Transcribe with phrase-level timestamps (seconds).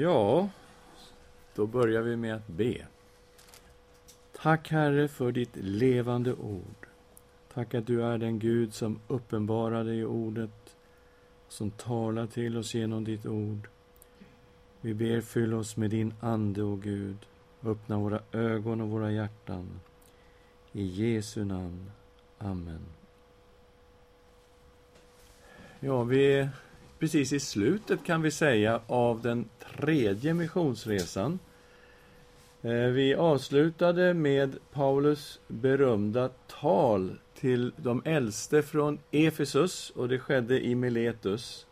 [0.00, 0.48] Ja,
[1.54, 2.86] då börjar vi med att be.
[4.32, 6.86] Tack, Herre, för ditt levande ord.
[7.54, 10.76] Tack att du är den Gud som uppenbarar dig i ordet,
[11.48, 13.68] som talar till oss genom ditt ord.
[14.80, 17.26] Vi ber, fyll oss med din Ande, o Gud.
[17.62, 19.80] Öppna våra ögon och våra hjärtan.
[20.72, 21.90] I Jesu namn.
[22.38, 22.86] Amen.
[25.80, 26.48] Ja, vi
[27.00, 31.38] precis i slutet, kan vi säga, av den tredje missionsresan.
[32.62, 36.28] Eh, vi avslutade med Paulus berömda
[36.60, 41.66] tal till de äldste från Efesus och det skedde i Miletus.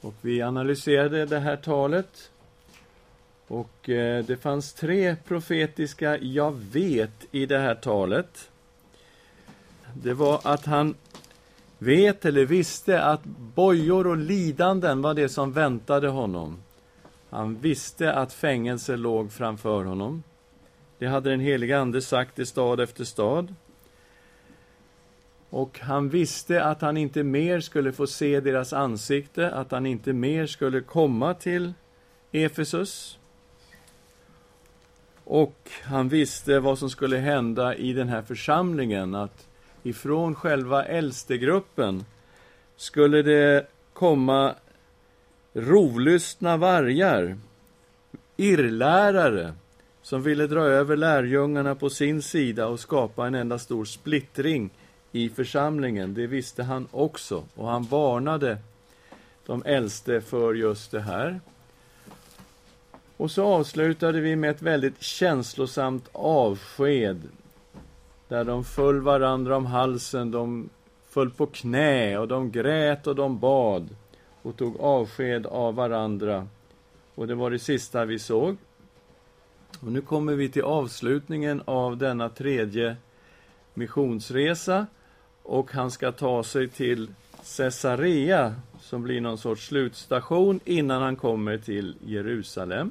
[0.00, 2.30] Och vi analyserade det här talet.
[3.46, 8.50] Och eh, det fanns tre profetiska ”jag vet” i det här talet.
[9.94, 10.94] Det var att han
[11.78, 16.62] vet eller visste att bojor och lidanden var det som väntade honom.
[17.30, 20.22] Han visste att fängelse låg framför honom.
[20.98, 23.54] Det hade den helige Ande sagt i stad efter stad.
[25.50, 30.12] Och han visste att han inte mer skulle få se deras ansikte, att han inte
[30.12, 31.72] mer skulle komma till
[32.32, 33.18] Efesus.
[35.24, 39.45] Och han visste vad som skulle hända i den här församlingen, att
[39.88, 42.04] ifrån själva äldstegruppen
[42.76, 44.54] skulle det komma
[45.52, 47.36] rovlystna vargar,
[48.36, 49.54] irrlärare,
[50.02, 54.70] som ville dra över lärjungarna på sin sida och skapa en enda stor splittring
[55.12, 56.14] i församlingen.
[56.14, 58.58] Det visste han också, och han varnade
[59.46, 61.40] de äldste för just det här.
[63.16, 67.22] Och så avslutade vi med ett väldigt känslosamt avsked
[68.28, 70.68] där de föll varandra om halsen, de
[71.08, 73.88] föll på knä och de grät och de bad
[74.42, 76.46] och tog avsked av varandra.
[77.14, 78.56] Och det var det sista vi såg.
[79.80, 82.96] Och nu kommer vi till avslutningen av denna tredje
[83.74, 84.86] missionsresa
[85.42, 87.08] och han ska ta sig till
[87.56, 92.90] Caesarea som blir någon sorts slutstation innan han kommer till Jerusalem.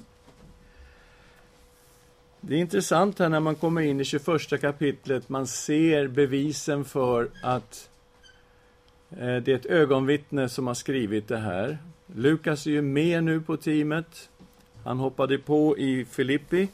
[2.47, 7.29] Det är intressant här när man kommer in i 21 kapitlet, man ser bevisen för
[7.43, 7.89] att
[9.09, 11.77] eh, det är ett ögonvittne som har skrivit det här.
[12.15, 14.29] Lukas är ju med nu på teamet.
[14.83, 16.67] Han hoppade på i Filippi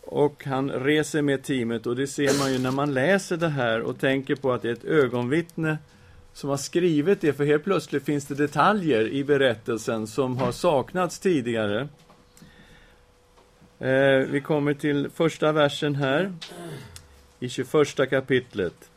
[0.00, 3.80] och han reser med teamet och det ser man ju när man läser det här
[3.80, 5.78] och tänker på att det är ett ögonvittne
[6.32, 11.18] som har skrivit det, för helt plötsligt finns det detaljer i berättelsen som har saknats
[11.18, 11.88] tidigare.
[13.82, 16.32] Eh, vi kommer till första versen här,
[17.40, 18.90] i 21 kapitlet.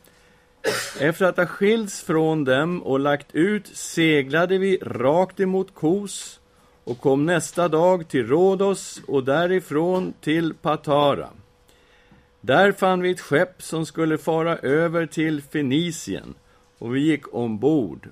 [1.00, 6.40] Efter att ha skilts från dem och lagt ut seglade vi rakt emot Kos
[6.84, 11.28] och kom nästa dag till Rhodos och därifrån till Patara.
[12.40, 16.34] Där fann vi ett skepp som skulle fara över till Fenicien
[16.78, 18.08] och vi gick ombord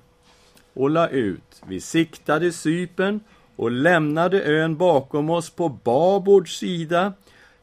[0.73, 1.61] och la ut.
[1.67, 3.19] Vi siktade Sypen
[3.55, 7.13] och lämnade ön bakom oss på babords sida,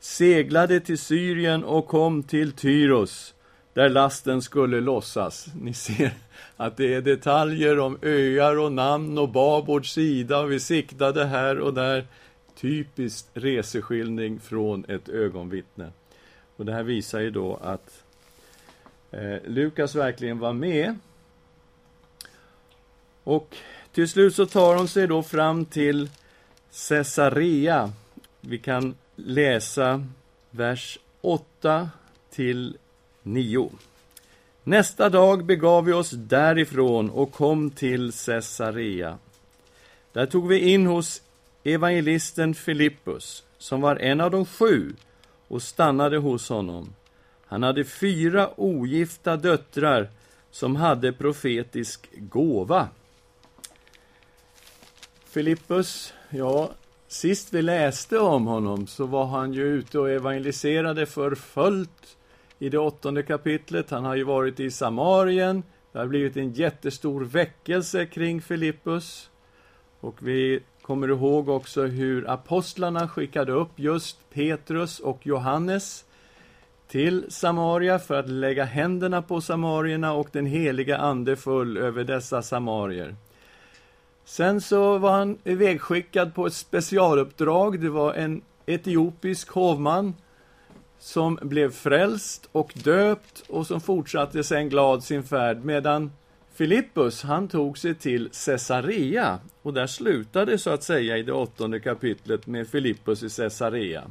[0.01, 3.35] seglade till Syrien och kom till Tyros,
[3.75, 5.47] där lasten skulle lossas.
[5.61, 6.13] Ni ser
[6.57, 11.59] att det är detaljer om öar och namn och babords sida och vi siktade här
[11.61, 12.07] och där.
[12.55, 15.91] Typiskt reseskildring från ett ögonvittne.
[16.57, 18.05] Och det här visar ju då att
[19.11, 20.99] eh, Lukas verkligen var med.
[23.25, 23.57] Och
[23.93, 26.11] till slut så tar hon sig då fram till
[26.89, 27.93] Caesarea.
[28.41, 30.07] Vi kan läsa
[30.51, 31.91] vers 8
[32.31, 32.77] till
[33.23, 33.71] 9.
[34.65, 39.19] Nästa dag begav vi oss därifrån och kom till Caesarea.
[40.13, 41.23] Där tog vi in hos
[41.65, 44.93] evangelisten Filippus, som var en av de sju,
[45.49, 46.95] och stannade hos honom.
[47.47, 50.09] Han hade fyra ogifta döttrar
[50.51, 52.89] som hade profetisk gåva.
[55.33, 56.71] Filippus, ja,
[57.09, 62.17] sist vi läste om honom så var han ju ute och evangeliserade för fullt
[62.59, 63.91] i det åttonde kapitlet.
[63.91, 65.63] Han har ju varit i Samarien.
[65.93, 69.31] Det har blivit en jättestor väckelse kring Filippus.
[70.01, 76.05] Och vi kommer ihåg också hur apostlarna skickade upp just Petrus och Johannes
[76.89, 82.43] till Samaria för att lägga händerna på samarierna och den heliga ande föll över dessa
[82.43, 83.17] samarier.
[84.25, 87.81] Sen så var han ivägskickad på ett specialuppdrag.
[87.81, 90.15] Det var en etiopisk hovman
[90.99, 96.11] som blev frälst och döpt och som fortsatte sen glad sin färd medan
[96.55, 101.81] Filippus, han tog sig till Caesarea och där slutade så att säga i det åttonde
[101.81, 104.05] kapitlet med Filippus i Caesarea.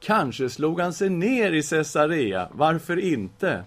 [0.00, 3.64] Kanske slog han sig ner i Caesarea, varför inte?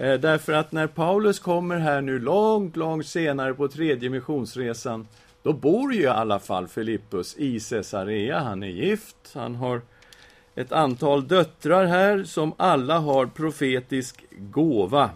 [0.00, 5.08] Eh, därför att när Paulus kommer här nu långt, långt senare på tredje missionsresan,
[5.42, 8.38] då bor ju i alla fall Filippus i Caesarea.
[8.38, 9.80] Han är gift, han har
[10.54, 15.10] ett antal döttrar här som alla har profetisk gåva.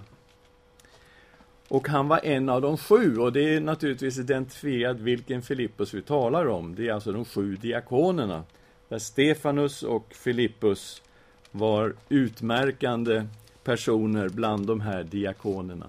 [1.68, 6.02] Och han var en av de sju, och det är naturligtvis identifierat vilken Filippus vi
[6.02, 6.74] talar om.
[6.74, 8.44] Det är alltså de sju diakonerna,
[8.88, 11.02] där Stefanus och Filippus
[11.50, 13.24] var utmärkande
[13.64, 15.86] personer bland de här diakonerna.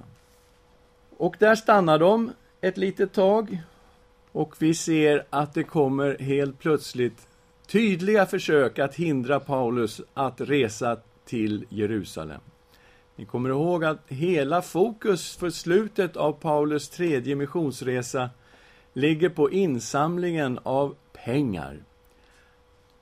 [1.18, 2.31] Och där stannar de
[2.62, 3.63] ett litet tag
[4.31, 7.27] och vi ser att det kommer helt plötsligt
[7.68, 12.42] tydliga försök att hindra Paulus att resa till Jerusalem.
[13.16, 18.30] Ni kommer ihåg att hela fokus för slutet av Paulus tredje missionsresa
[18.94, 21.77] ligger på insamlingen av pengar.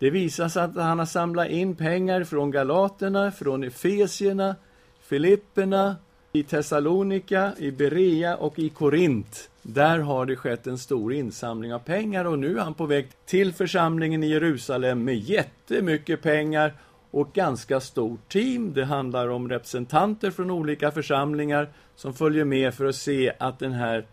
[0.03, 4.55] Det visar sig att han har samlat in pengar från galaterna, från efesierna,
[5.01, 5.95] filipperna,
[6.33, 9.49] i Thessalonika, i Berea och i Korint.
[9.61, 13.07] Där har det skett en stor insamling av pengar och nu är han på väg
[13.25, 16.73] till församlingen i Jerusalem med jättemycket pengar
[17.11, 18.73] och ganska stort team.
[18.73, 23.73] Det handlar om representanter från olika församlingar som följer med för att se att den
[23.73, 24.05] här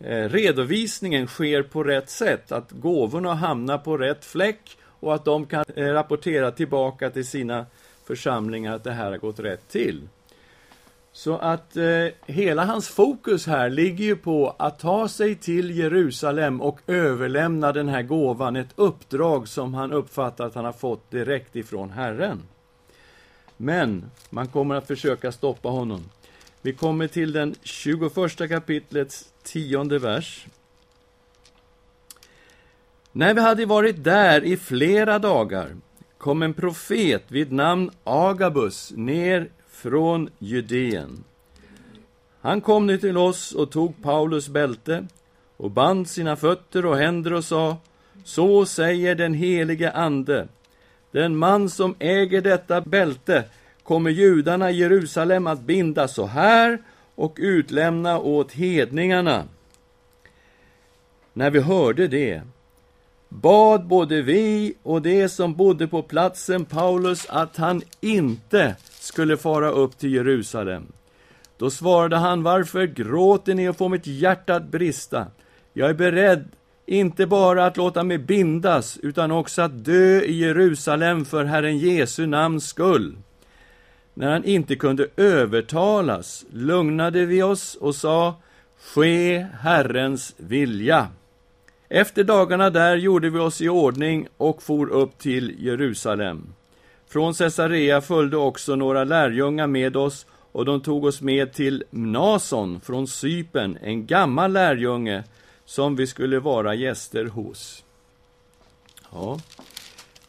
[0.00, 5.46] eh, redovisningen sker på rätt sätt, att gåvorna hamnar på rätt fläck och att de
[5.46, 7.66] kan eh, rapportera tillbaka till sina
[8.04, 10.08] församlingar att det här har gått rätt till.
[11.12, 16.60] Så att eh, hela hans fokus här ligger ju på att ta sig till Jerusalem
[16.60, 21.56] och överlämna den här gåvan, ett uppdrag som han uppfattar att han har fått direkt
[21.56, 22.42] ifrån Herren.
[23.56, 26.04] Men man kommer att försöka stoppa honom.
[26.62, 30.46] Vi kommer till den 21 kapitlets tionde vers.
[33.16, 35.76] När vi hade varit där i flera dagar
[36.18, 41.24] kom en profet vid namn Agabus ner från Judeen.
[42.40, 45.06] Han kom nu till oss och tog Paulus bälte
[45.56, 47.76] och band sina fötter och händer och sa
[48.24, 50.48] Så säger den helige Ande
[51.10, 53.44] Den man som äger detta bälte
[53.82, 56.78] kommer judarna i Jerusalem att binda så här
[57.14, 59.44] och utlämna åt hedningarna.
[61.32, 62.42] När vi hörde det
[63.28, 69.70] bad både vi och de som bodde på platsen Paulus att han inte skulle fara
[69.70, 70.86] upp till Jerusalem.
[71.58, 75.26] Då svarade han, varför gråter ni och får mitt hjärta att brista?
[75.72, 76.48] Jag är beredd
[76.86, 82.26] inte bara att låta mig bindas, utan också att dö i Jerusalem för Herren Jesu
[82.26, 83.16] namns skull.
[84.14, 88.34] När han inte kunde övertalas lugnade vi oss och sa,
[88.80, 91.08] ske Herrens vilja.
[91.88, 96.54] Efter dagarna där gjorde vi oss i ordning och for upp till Jerusalem.
[97.08, 102.80] Från Caesarea följde också några lärjungar med oss och de tog oss med till Mnason
[102.80, 105.24] från Sypen, en gammal lärjunge
[105.64, 107.84] som vi skulle vara gäster hos.
[109.12, 109.40] Ja,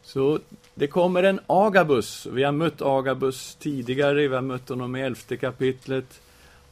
[0.03, 0.39] så
[0.75, 2.27] det kommer en Agabus.
[2.31, 6.21] Vi har mött Agabus tidigare, vi har mött honom i elfte kapitlet.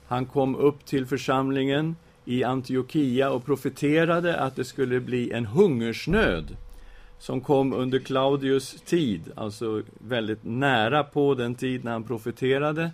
[0.07, 1.95] Han kom upp till församlingen
[2.25, 6.57] i Antiochia och profeterade att det skulle bli en hungersnöd
[7.19, 12.91] som kom under Claudius tid, alltså väldigt nära på den tid när han profeterade.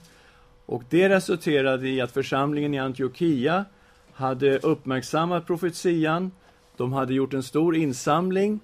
[0.65, 3.65] Och det resulterade i att församlingen i Antiochia
[4.13, 6.31] hade uppmärksammat profetian.
[6.77, 8.59] De hade gjort en stor insamling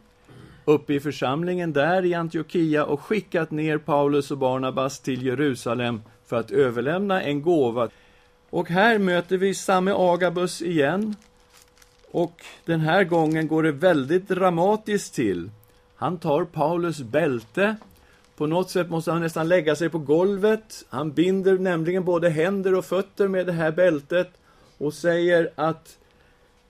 [0.65, 6.39] uppe i församlingen där i Antiochia och skickat ner Paulus och Barnabas till Jerusalem för
[6.39, 7.89] att överlämna en gåva.
[8.49, 11.15] Och här möter vi samme Agabus igen.
[12.11, 15.49] Och den här gången går det väldigt dramatiskt till.
[15.95, 17.75] Han tar Paulus bälte.
[18.35, 20.85] På något sätt måste han nästan lägga sig på golvet.
[20.89, 24.29] Han binder nämligen både händer och fötter med det här bältet
[24.77, 25.97] och säger att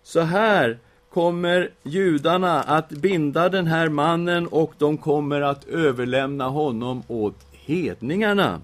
[0.03, 0.79] så här
[1.10, 8.62] kommer judarna att binda den här mannen och de kommer att överlämna honom åt hedningarna.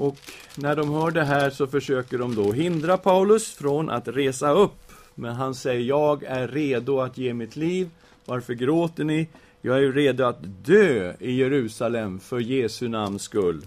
[0.00, 0.16] Och
[0.56, 4.92] när de hör det här så försöker de då hindra Paulus från att resa upp.
[5.14, 7.90] Men han säger, jag är redo att ge mitt liv.
[8.24, 9.28] Varför gråter ni?
[9.60, 13.62] Jag är redo att dö i Jerusalem för Jesu namns skull.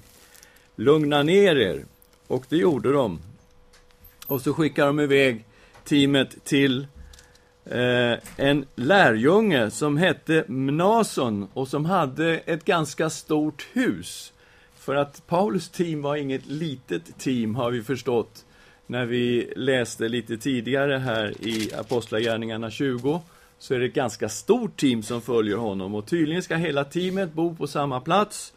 [0.76, 1.86] Lugna ner er.
[2.28, 3.20] Och det gjorde de.
[4.28, 5.46] Och så skickar de iväg
[5.84, 6.88] teamet till
[7.66, 14.34] eh, en lärjunge som hette Mnason och som hade ett ganska stort hus.
[14.84, 18.46] För att Paulus team var inget litet team, har vi förstått.
[18.88, 23.22] när vi läste lite tidigare här i Apostlagärningarna 20
[23.58, 27.34] så är det ett ganska stort team som följer honom och tydligen ska hela teamet
[27.34, 28.54] bo på samma plats.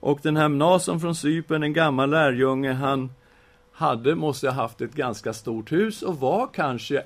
[0.00, 3.12] Och den här Mnason från Cypern, en gammal lärjunge, han
[3.72, 7.02] hade, måste ha haft ett ganska stort hus och var kanske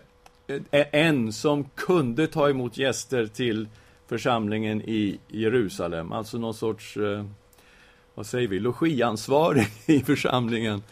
[0.71, 3.69] e-, en som kunde ta emot gäster till
[4.07, 6.13] församlingen i Jerusalem.
[6.13, 7.25] Alltså någon sorts, eh,
[8.17, 10.83] vad säger vi, logiansvarig i församlingen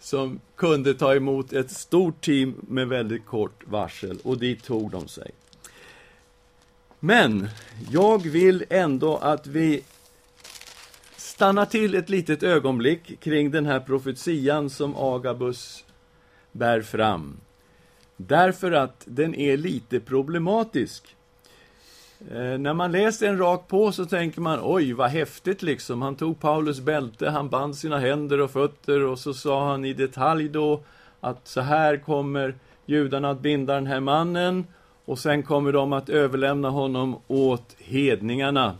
[0.00, 5.08] som kunde ta emot ett stort team med väldigt kort varsel och dit tog de
[5.08, 5.30] sig.
[7.00, 7.48] Men
[7.90, 9.82] jag vill ändå att vi
[11.16, 15.84] stannar till ett litet ögonblick kring den här profetian som Agabus
[16.52, 17.36] bär fram.
[18.16, 21.16] Därför att den är lite problematisk.
[22.30, 26.02] Eh, när man läser en rakt på så tänker man, oj vad häftigt liksom.
[26.02, 29.92] Han tog Paulus bälte, han band sina händer och fötter och så sa han i
[29.92, 30.82] detalj då
[31.20, 32.54] att så här kommer
[32.86, 34.66] judarna att binda den här mannen
[35.04, 38.76] och sen kommer de att överlämna honom åt hedningarna.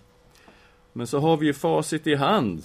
[0.93, 2.63] Men så har vi ju facit i hand,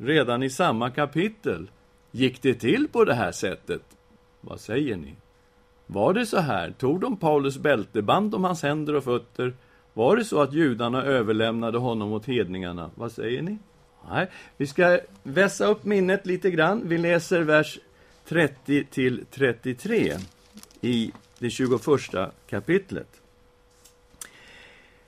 [0.00, 1.70] redan i samma kapitel.
[2.10, 3.82] Gick det till på det här sättet?
[4.40, 5.14] Vad säger ni?
[5.86, 6.70] Var det så här?
[6.70, 9.54] Tog de Paulus bälte, band om hans händer och fötter?
[9.96, 12.90] Var det så att judarna överlämnade honom åt hedningarna?
[12.94, 13.58] Vad säger ni?
[14.08, 16.82] Nej, vi ska vässa upp minnet lite grann.
[16.84, 17.78] Vi läser vers
[18.28, 20.16] 30 till 33
[20.80, 21.80] i det 21
[22.46, 23.08] kapitlet.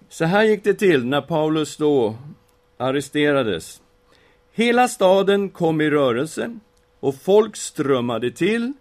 [0.08, 2.16] Så här gick det till när Paulus då
[2.76, 3.80] arresterades.
[4.52, 6.58] Hela staden kom i rörelse
[7.00, 8.72] och folk strömmade till.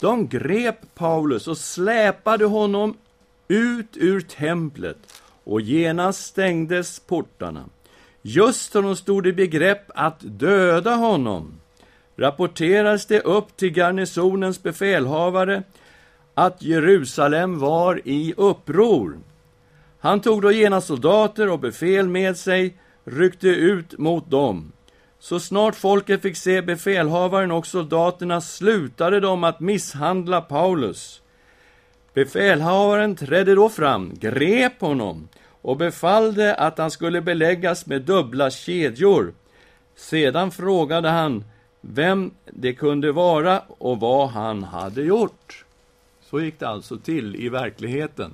[0.00, 2.96] De grep Paulus och släpade honom
[3.48, 4.98] ut ur templet
[5.46, 7.64] och genast stängdes portarna.
[8.22, 11.60] Just när de stod i begrepp att döda honom
[12.16, 15.62] rapporterades det upp till garnisonens befälhavare
[16.34, 19.18] att Jerusalem var i uppror.
[19.98, 24.72] Han tog då genast soldater och befäl med sig, ryckte ut mot dem.
[25.18, 31.22] Så snart folket fick se befälhavaren och soldaterna slutade de att misshandla Paulus.
[32.16, 35.28] Befälhavaren trädde då fram, grep honom
[35.62, 39.34] och befallde att han skulle beläggas med dubbla kedjor.
[39.96, 41.44] Sedan frågade han
[41.80, 45.64] vem det kunde vara och vad han hade gjort.
[46.20, 48.32] Så gick det alltså till i verkligheten.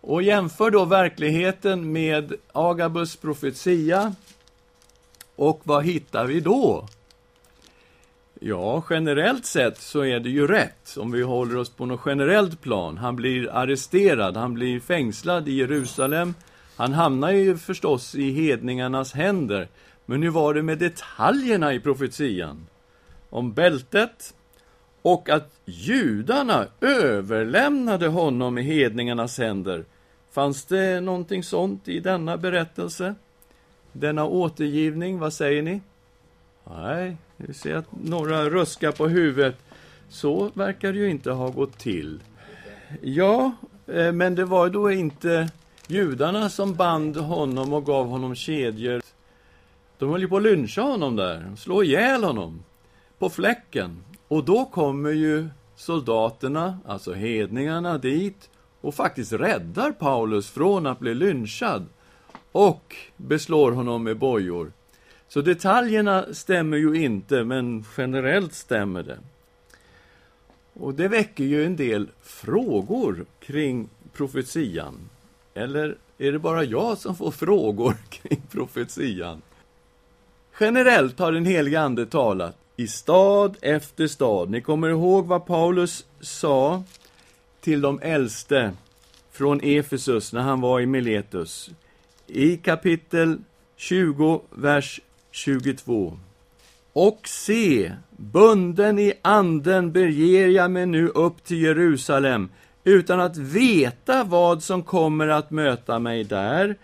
[0.00, 4.14] Och jämför då verkligheten med Agabus profetia.
[5.36, 6.88] Och vad hittar vi då?
[8.42, 12.60] Ja, generellt sett så är det ju rätt, om vi håller oss på något generellt
[12.60, 12.98] plan.
[12.98, 16.34] Han blir arresterad, han blir fängslad i Jerusalem.
[16.76, 19.68] Han hamnar ju förstås i hedningarnas händer.
[20.06, 22.66] Men hur var det med detaljerna i profetian?
[23.30, 24.34] Om bältet,
[25.02, 29.84] och att judarna överlämnade honom i hedningarnas händer.
[30.30, 33.14] Fanns det någonting sånt i denna berättelse?
[33.92, 35.80] Denna återgivning, vad säger ni?
[36.64, 39.56] Nej, vi ser att några ruskar på huvudet.
[40.08, 42.20] Så verkar det ju inte ha gått till.
[43.02, 43.52] Ja,
[43.86, 45.50] eh, men det var då inte
[45.86, 49.02] judarna som band honom och gav honom kedjor.
[49.98, 52.62] De höll ju på att lyncha honom där, slå ihjäl honom.
[53.18, 54.04] På fläcken.
[54.28, 58.50] Och då kommer ju soldaterna, alltså hedningarna, dit
[58.80, 61.86] och faktiskt räddar Paulus från att bli lynchad
[62.52, 64.72] och beslår honom med bojor.
[65.32, 69.18] Så detaljerna stämmer ju inte, men generellt stämmer det.
[70.72, 74.94] Och det väcker ju en del frågor kring profetian.
[75.54, 79.42] Eller är det bara jag som får frågor kring profetian?
[80.60, 84.50] Generellt har den helige Ande talat i stad efter stad.
[84.50, 86.82] Ni kommer ihåg vad Paulus sa
[87.60, 88.72] till de äldste
[89.32, 91.70] från Efesus när han var i Miletus.
[92.26, 93.38] I kapitel
[93.76, 96.18] 20, vers 22.
[96.92, 102.48] Och se, bunden i anden beger jag mig nu upp till Jerusalem
[102.84, 106.76] utan att veta vad som kommer att möta mig där.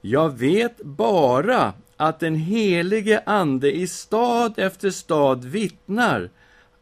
[0.00, 6.30] Jag vet bara att den helige Ande i stad efter stad vittnar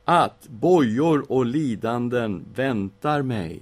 [0.04, 3.60] att bojor och lidanden väntar mig.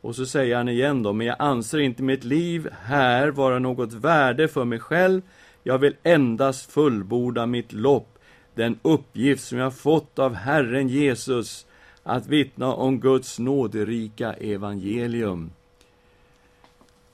[0.00, 3.92] Och så säger han igen då, men jag anser inte mitt liv här vara något
[3.92, 5.22] värde för mig själv.
[5.62, 8.18] Jag vill endast fullborda mitt lopp,
[8.54, 11.66] den uppgift som jag fått av Herren Jesus,
[12.02, 15.50] att vittna om Guds nåderika evangelium.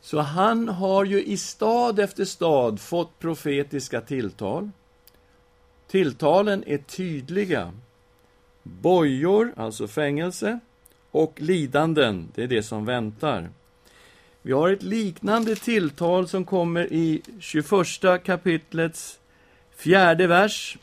[0.00, 4.70] Så han har ju i stad efter stad fått profetiska tilltal.
[5.86, 7.72] Tilltalen är tydliga.
[8.62, 10.60] bojor, alltså fängelse,
[11.10, 13.50] och lidanden, det är det som väntar.
[14.48, 19.18] Vi har ett liknande tilltal som kommer i 21 kapitlets
[19.76, 20.78] fjärde vers.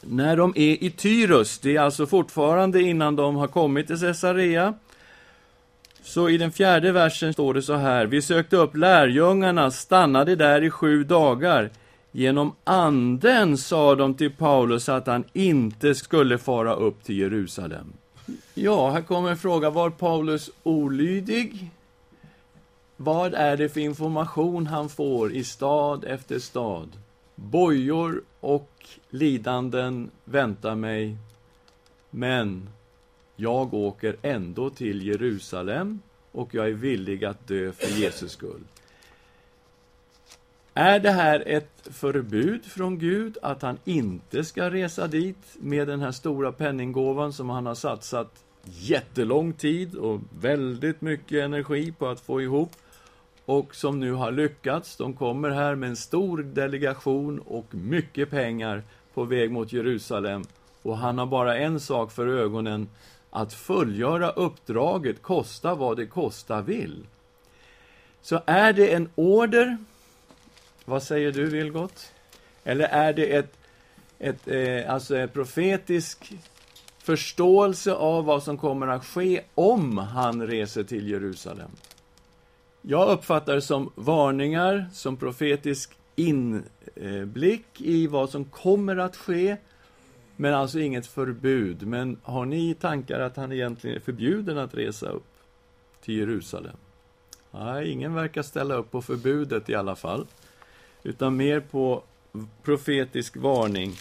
[0.00, 4.74] När de är i Tyrus, det är alltså fortfarande innan de har kommit till Caesarea,
[6.02, 8.06] så i den fjärde versen står det så här.
[8.06, 11.70] Vi sökte upp lärjungarna, stannade där i sju dagar.
[12.12, 17.92] Genom anden sa de till Paulus att han inte skulle fara upp till Jerusalem.
[18.54, 19.70] Ja, här kommer en fråga.
[19.70, 21.70] Var Paulus olydig?
[23.02, 26.88] Vad är det för information han får i stad efter stad?
[27.34, 28.70] Bojor och
[29.10, 31.16] lidanden väntar mig,
[32.10, 32.68] men
[33.36, 36.00] jag åker ändå till Jerusalem
[36.32, 38.64] och jag är villig att dö för Jesus skull.
[40.74, 46.00] Är det här ett förbud från Gud att han inte ska resa dit med den
[46.00, 52.20] här stora penninggåvan som han har satsat jättelång tid och väldigt mycket energi på att
[52.20, 52.70] få ihop
[53.44, 54.96] och som nu har lyckats.
[54.96, 58.82] De kommer här med en stor delegation och mycket pengar
[59.14, 60.44] på väg mot Jerusalem
[60.82, 62.88] och han har bara en sak för ögonen
[63.30, 67.06] att fullgöra uppdraget, kosta vad det kosta vill.
[68.22, 69.76] Så är det en order,
[70.84, 72.12] vad säger du Vilgot?
[72.64, 73.58] Eller är det ett,
[74.18, 76.32] ett, eh, alltså en profetisk
[76.98, 81.70] förståelse av vad som kommer att ske om han reser till Jerusalem?
[82.82, 89.56] Jag uppfattar det som varningar, som profetisk inblick i vad som kommer att ske
[90.36, 91.86] men alltså inget förbud.
[91.86, 95.26] Men har ni tankar att han egentligen är förbjuden att resa upp
[96.04, 96.76] till Jerusalem?
[97.50, 100.26] Nej, ingen verkar ställa upp på förbudet i alla fall.
[101.02, 102.02] Utan mer på
[102.62, 103.92] profetisk varning.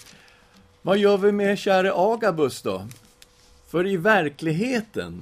[0.81, 2.87] Vad gör vi med käre Agabus då?
[3.67, 5.21] För i verkligheten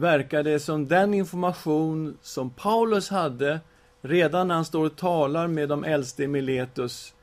[0.00, 3.60] verkar det som den information som Paulus hade
[4.00, 7.14] redan när han står och talar med de äldste i Miletus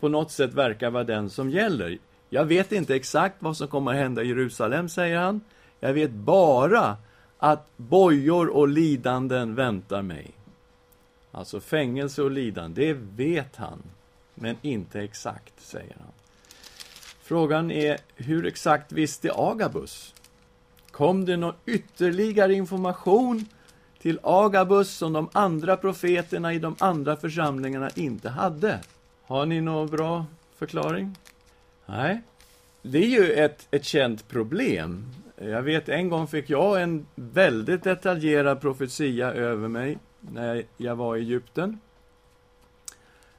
[0.00, 1.98] på något sätt verkar vara den som gäller.
[2.28, 5.40] Jag vet inte exakt vad som kommer att hända i Jerusalem, säger han.
[5.80, 6.96] Jag vet bara
[7.38, 10.30] att bojor och lidanden väntar mig.
[11.32, 13.82] Alltså fängelse och lidande, det vet han.
[14.34, 16.12] Men inte exakt, säger han.
[17.22, 20.14] Frågan är, hur exakt visste Agabus?
[20.96, 23.46] Kom det någon ytterligare information
[23.98, 28.80] till Agabus som de andra profeterna i de andra församlingarna inte hade?
[29.22, 30.26] Har ni någon bra
[30.58, 31.16] förklaring?
[31.86, 32.22] Nej.
[32.82, 35.04] Det är ju ett, ett känt problem.
[35.36, 41.16] Jag vet, en gång fick jag en väldigt detaljerad profetia över mig när jag var
[41.16, 41.80] i Egypten.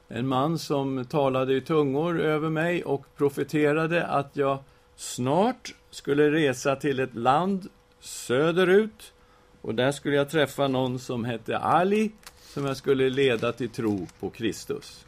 [0.08, 4.58] En man som talade i tungor över mig och profeterade att jag
[4.98, 7.68] snart skulle resa till ett land
[8.00, 9.12] söderut
[9.60, 14.06] och där skulle jag träffa någon som hette Ali som jag skulle leda till tro
[14.20, 15.04] på Kristus.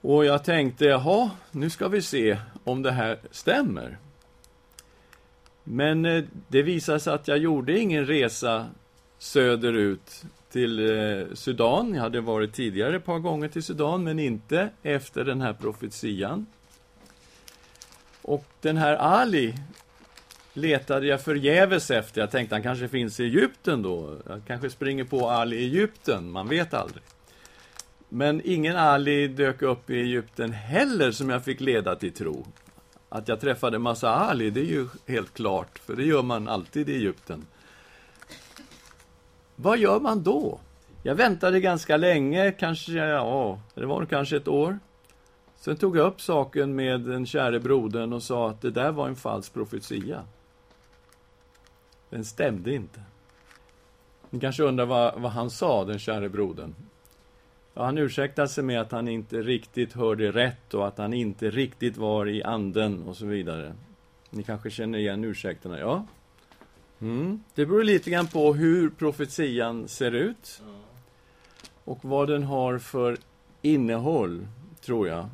[0.00, 3.98] Och jag tänkte, jaha, nu ska vi se om det här stämmer.
[5.64, 8.66] Men eh, det visade sig att jag gjorde ingen resa
[9.18, 11.94] söderut till eh, Sudan.
[11.94, 16.46] Jag hade varit tidigare ett par gånger till Sudan, men inte efter den här profetian.
[18.26, 19.54] Och den här Ali
[20.52, 22.20] letade jag förgäves efter.
[22.20, 24.16] Jag tänkte han kanske finns i Egypten då.
[24.28, 27.02] Jag kanske springer på Ali i Egypten, man vet aldrig.
[28.08, 32.46] Men ingen Ali dök upp i Egypten heller som jag fick leda till tro.
[33.08, 36.88] Att jag träffade massa Ali, det är ju helt klart, för det gör man alltid
[36.88, 37.46] i Egypten.
[39.56, 40.60] Vad gör man då?
[41.02, 44.78] Jag väntade ganska länge, kanske, ja, det var kanske ett år.
[45.66, 49.08] Sen tog jag upp saken med den käre brodern och sa att det där var
[49.08, 50.24] en falsk profetia.
[52.10, 53.00] Den stämde inte.
[54.30, 56.74] Ni kanske undrar vad, vad han sa, den käre brodern.
[57.74, 61.50] Ja, han ursäktade sig med att han inte riktigt hörde rätt och att han inte
[61.50, 63.74] riktigt var i anden och så vidare.
[64.30, 66.06] Ni kanske känner igen ursäkterna, ja?
[67.00, 67.42] Mm.
[67.54, 70.62] Det beror lite grann på hur profetian ser ut
[71.84, 73.16] och vad den har för
[73.62, 74.46] innehåll,
[74.80, 75.28] tror jag.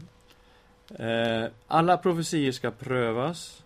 [0.99, 3.63] Eh, alla profetier ska prövas.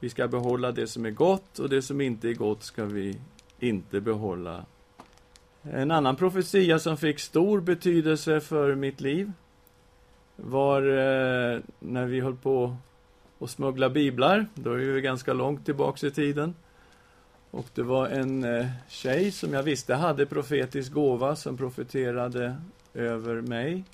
[0.00, 3.18] Vi ska behålla det som är gott och det som inte är gott ska vi
[3.58, 4.64] inte behålla
[5.62, 9.32] en annan profetia som fick stor betydelse för mitt liv
[10.36, 12.76] var eh, när vi höll på
[13.38, 14.46] att smuggla biblar.
[14.54, 16.54] Då är vi ganska långt tillbaks i tiden.
[17.50, 22.56] Och det var en eh, tjej som jag visste hade profetisk gåva som profeterade
[22.94, 23.84] över mig.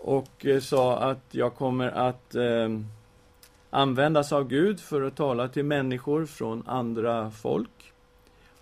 [0.00, 2.68] Och eh, sa att jag kommer att eh,
[3.70, 7.92] användas av Gud för att tala till människor från andra folk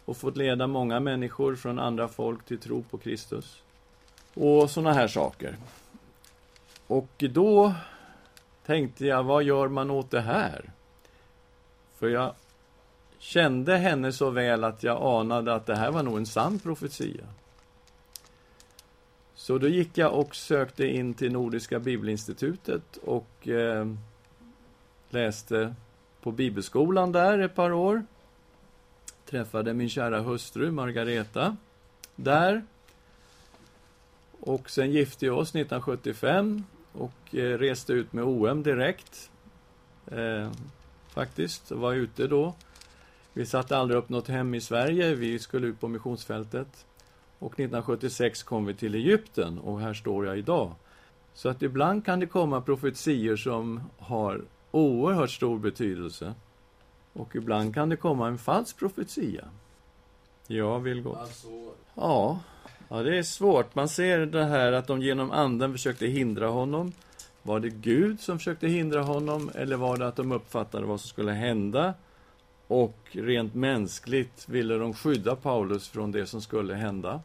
[0.05, 3.63] och fått leda många människor från andra folk till tro på Kristus.
[4.35, 5.57] Och sådana här saker.
[6.87, 7.75] Och då
[8.67, 10.71] tänkte jag, vad gör man åt det här?
[11.95, 12.35] För jag
[13.19, 17.25] kände henne så väl att jag anade att det här var nog en sann profetia.
[19.49, 23.87] Så då gick jag och sökte in till Nordiska Bibelinstitutet och eh,
[25.11, 25.75] läste
[26.23, 28.03] på bibelskolan där ett par år.
[29.27, 31.57] Träffade min kära hustru Margareta
[32.17, 32.63] där.
[34.41, 39.31] Och sen gifte vi oss 1975 och eh, reste ut med OM direkt.
[40.07, 40.51] Eh,
[41.09, 42.55] faktiskt, och var ute då.
[43.33, 46.85] Vi satte aldrig upp något hem i Sverige, vi skulle ut på missionsfältet.
[47.39, 50.73] Och 1976 kom vi till Egypten och här står jag idag.
[51.35, 56.35] Så att ibland kan det komma profetier som har oerhört stor betydelse.
[57.13, 59.45] Och ibland kan det komma en falsk profetia.
[60.47, 61.19] Ja, Vilgot?
[61.19, 61.49] Alltså,
[61.95, 62.41] Ja,
[62.89, 63.75] ja, det är svårt.
[63.75, 66.93] Man ser det här att de genom anden försökte hindra honom.
[67.43, 71.09] Var det Gud som försökte hindra honom eller var det att de uppfattade vad som
[71.09, 71.95] skulle hända?
[72.69, 77.21] Och rent mänskligt ville de skydda Paulus från det som skulle hända.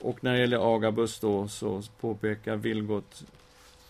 [0.00, 3.24] Och när det gäller Agabus då så påpekar Vilgot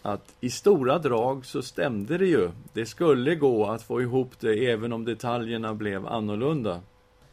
[0.03, 2.51] att i stora drag så stämde det ju.
[2.73, 6.81] Det skulle gå att få ihop det även om detaljerna blev annorlunda.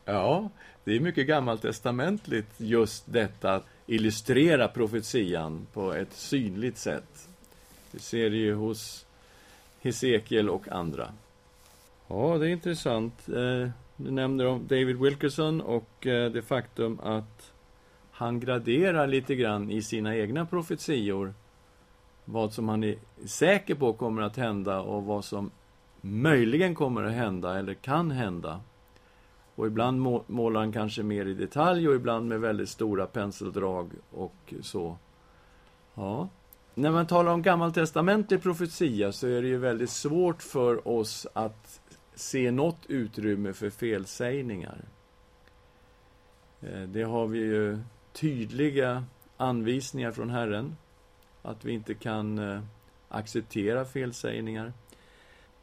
[0.06, 0.50] Ja,
[0.84, 7.28] det är mycket gammaltestamentligt just detta att illustrera profetian på ett synligt sätt.
[7.92, 9.06] Vi ser det ju hos
[9.82, 11.12] Hesekiel och andra.
[12.14, 13.30] Ja, det är intressant.
[13.30, 17.54] Eh, du nämner om David Wilkerson och eh, det faktum att
[18.12, 21.34] han graderar lite grann i sina egna profetior
[22.26, 22.96] vad som han är
[23.26, 25.52] säker på kommer att hända och vad som
[26.02, 28.62] möjligen kommer att hända eller kan hända.
[29.56, 34.54] Och ibland målar han kanske mer i detalj och ibland med väldigt stora penseldrag och
[34.62, 34.98] så.
[35.94, 36.30] Ja.
[36.76, 41.82] När man talar om gammaltestamentlig profetia så är det ju väldigt svårt för oss att
[42.22, 44.82] se något utrymme för felsägningar.
[46.62, 47.80] Eh, det har vi ju
[48.14, 49.06] tydliga
[49.38, 50.78] anvisningar från Herren,
[51.42, 52.62] att vi inte kan eh,
[53.10, 54.74] acceptera felsägningar.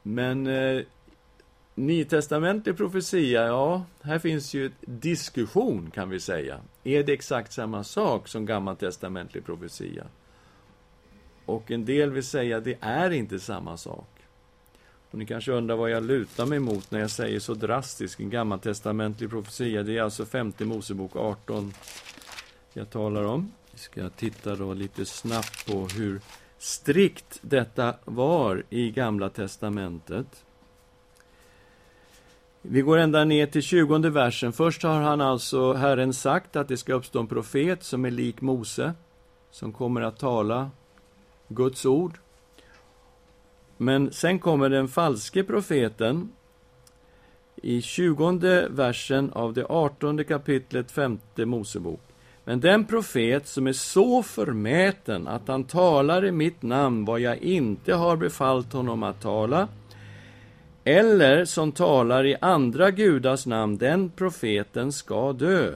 [0.02, 0.82] Men eh,
[1.78, 6.60] Nytestamentlig profetia, ja, här finns ju diskussion kan vi säga.
[6.84, 10.04] Är det exakt samma sak som gammaltestamentlig profetia?
[11.46, 14.17] Och en del vill säga det är inte samma sak.
[15.10, 18.30] Och ni kanske undrar vad jag lutar mig mot när jag säger så drastiskt, en
[18.30, 19.82] gammaltestamentlig profetia.
[19.82, 21.72] Det är alltså femte Mosebok 18
[22.72, 23.52] jag talar om.
[23.72, 26.20] Vi ska titta då lite snabbt på hur
[26.58, 30.44] strikt detta var i Gamla testamentet.
[32.62, 34.52] Vi går ända ner till 20 versen.
[34.52, 38.40] Först har han alltså, Herren, sagt att det ska uppstå en profet som är lik
[38.40, 38.94] Mose,
[39.50, 40.70] som kommer att tala
[41.48, 42.18] Guds ord.
[43.78, 46.28] Men sen kommer den falske profeten
[47.62, 52.00] i 20 versen av det 18 kapitlet, femte Mosebok.
[52.44, 57.36] Men den profet som är så förmäten att han talar i mitt namn vad jag
[57.36, 59.68] inte har befallt honom att tala,
[60.84, 65.72] eller som talar i andra gudars namn, den profeten ska dö.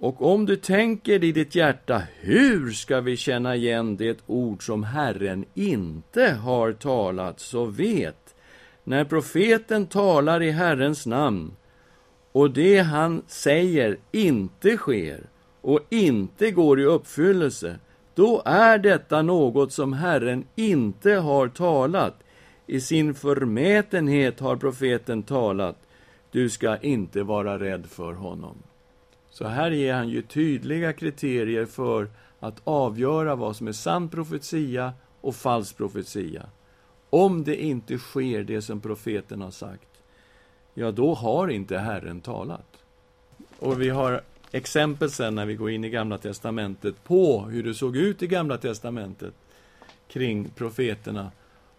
[0.00, 4.84] Och om du tänker i ditt hjärta, hur ska vi känna igen det ord som
[4.84, 8.34] Herren inte har talat, så vet,
[8.84, 11.52] när profeten talar i Herrens namn,
[12.32, 15.20] och det han säger inte sker
[15.60, 17.78] och inte går i uppfyllelse,
[18.14, 22.14] då är detta något som Herren inte har talat.
[22.66, 25.76] I sin förmätenhet har profeten talat.
[26.30, 28.62] Du ska inte vara rädd för honom.
[29.38, 32.08] Så här ger han ju tydliga kriterier för
[32.40, 36.46] att avgöra vad som är sann profetia och falsk profetia.
[37.10, 39.88] Om det inte sker det som profeten har sagt,
[40.74, 42.76] ja, då har inte Herren talat.
[43.58, 44.20] Och vi har
[44.52, 48.26] exempel sen när vi går in i Gamla testamentet på hur det såg ut i
[48.26, 49.34] Gamla testamentet
[50.08, 51.30] kring profeterna.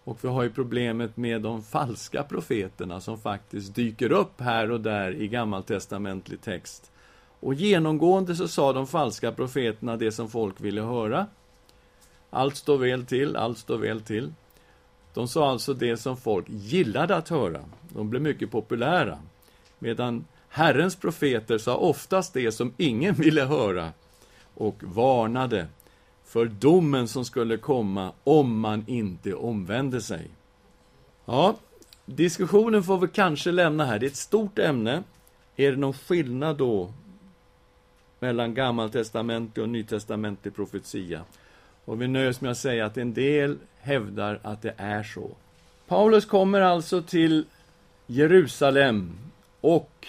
[0.04, 4.80] Och vi har ju problemet med de falska profeterna som faktiskt dyker upp här och
[4.80, 6.89] där i gammaltestamentlig text.
[7.40, 11.26] Och genomgående så sa de falska profeterna det som folk ville höra.
[12.30, 14.32] Allt står väl till, allt står väl till.
[15.14, 17.60] De sa alltså det som folk gillade att höra.
[17.88, 19.18] De blev mycket populära.
[19.78, 23.92] Medan Herrens profeter sa oftast det som ingen ville höra
[24.54, 25.66] och varnade
[26.24, 30.30] för domen som skulle komma om man inte omvände sig.
[31.24, 31.56] Ja,
[32.06, 33.98] diskussionen får vi kanske lämna här.
[33.98, 35.02] Det är ett stort ämne.
[35.56, 36.92] Är det någon skillnad då
[38.20, 41.24] mellan gammaltestamentlig och nytestamentlig profetia?
[41.84, 45.30] Och vi nöjer oss med att säga att en del hävdar att det är så.
[45.86, 47.44] Paulus kommer alltså till
[48.06, 49.18] Jerusalem
[49.60, 50.06] och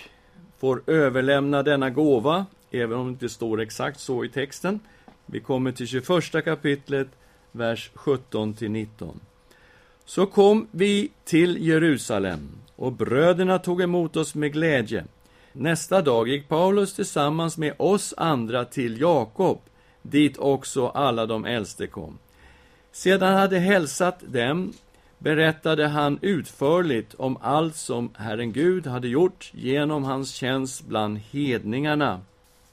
[0.59, 4.79] får överlämna denna gåva, även om det inte står exakt så i texten.
[5.25, 7.07] Vi kommer till 21 kapitlet,
[7.51, 9.19] vers 17 till 19.
[10.05, 15.05] Så kom vi till Jerusalem, och bröderna tog emot oss med glädje.
[15.53, 19.59] Nästa dag gick Paulus tillsammans med oss andra till Jakob,
[20.01, 22.17] dit också alla de äldste kom.
[22.91, 24.73] Sedan han hade hälsat dem
[25.17, 32.21] berättade han utförligt om allt som Herren Gud hade gjort genom hans tjänst bland hedningarna.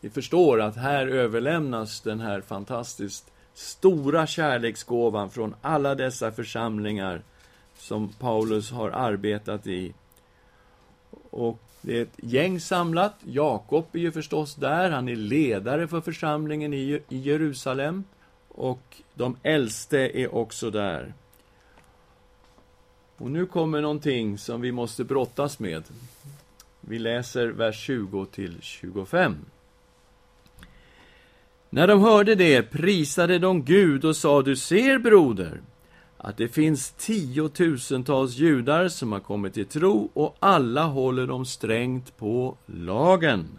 [0.00, 7.22] Vi förstår att här överlämnas den här fantastiskt stora kärleksgåvan från alla dessa församlingar
[7.78, 9.94] som Paulus har arbetat i.
[11.30, 13.14] Och det är ett gäng samlat.
[13.24, 14.90] Jakob är ju förstås där.
[14.90, 18.04] Han är ledare för församlingen i Jerusalem.
[18.48, 21.14] Och de äldste är också där.
[23.16, 25.82] Och nu kommer någonting som vi måste brottas med.
[26.80, 29.36] Vi läser vers 20 till 25.
[31.70, 35.60] När de hörde det prisade de Gud och sa, du ser, broder,
[36.18, 42.16] att det finns tiotusentals judar som har kommit till tro och alla håller de strängt
[42.16, 43.58] på lagen.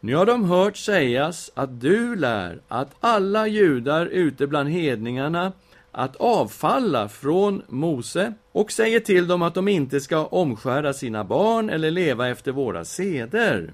[0.00, 5.52] Nu har de hört sägas att du lär att alla judar ute bland hedningarna
[5.92, 11.70] att avfalla från Mose och säger till dem att de inte ska omskära sina barn
[11.70, 13.72] eller leva efter våra seder.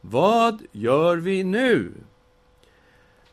[0.00, 1.92] Vad gör vi nu?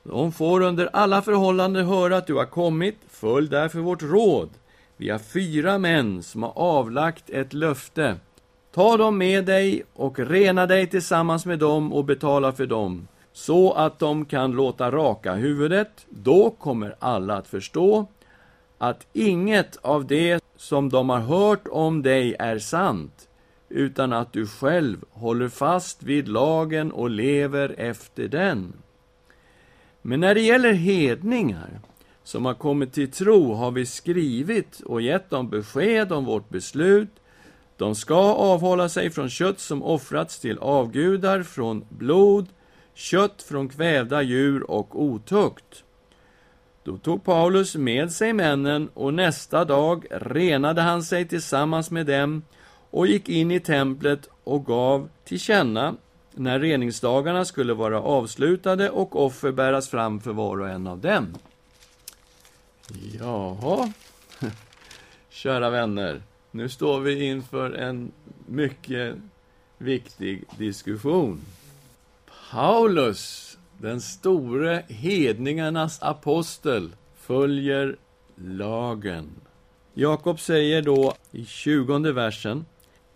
[0.10, 4.50] De får under alla förhållanden höra att du har kommit, följ därför vårt råd.
[4.98, 8.15] Vi har fyra män som har avlagt ett löfte.
[8.74, 13.74] Ta dem med dig och rena dig tillsammans med dem och betala för dem, så
[13.74, 16.06] att de kan låta raka huvudet.
[16.10, 18.06] Då kommer alla att förstå
[18.78, 23.28] att inget av det som de har hört om dig är sant,
[23.70, 28.74] utan att du själv håller fast vid lagen och lever efter den.
[30.10, 31.80] Men när det gäller hedningar
[32.24, 37.10] som har kommit till tro har vi skrivit och gett dem besked om vårt beslut.
[37.78, 42.48] De ska avhålla sig från kött som offrats till avgudar, från blod,
[42.93, 45.84] kött från kvävda djur och otukt.
[46.84, 52.41] Då tog Paulus med sig männen och nästa dag renade han sig tillsammans med dem
[52.91, 55.96] och gick in i templet och gav till känna
[56.38, 61.36] när reningsdagarna skulle vara avslutade och offer bäras fram för var och en av dem.
[63.19, 63.93] Jaha,
[65.30, 66.21] kära vänner,
[66.52, 68.12] nu står vi inför en
[68.45, 69.15] mycket
[69.78, 71.41] viktig diskussion.
[72.52, 77.95] Paulus, den store hedningarnas apostel, följer
[78.36, 79.30] lagen.
[79.93, 82.65] Jakob säger då i tjugonde versen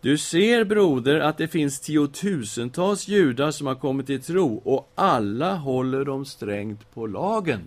[0.01, 5.55] du ser, broder, att det finns tiotusentals judar som har kommit till tro och alla
[5.55, 7.61] håller de strängt på lagen.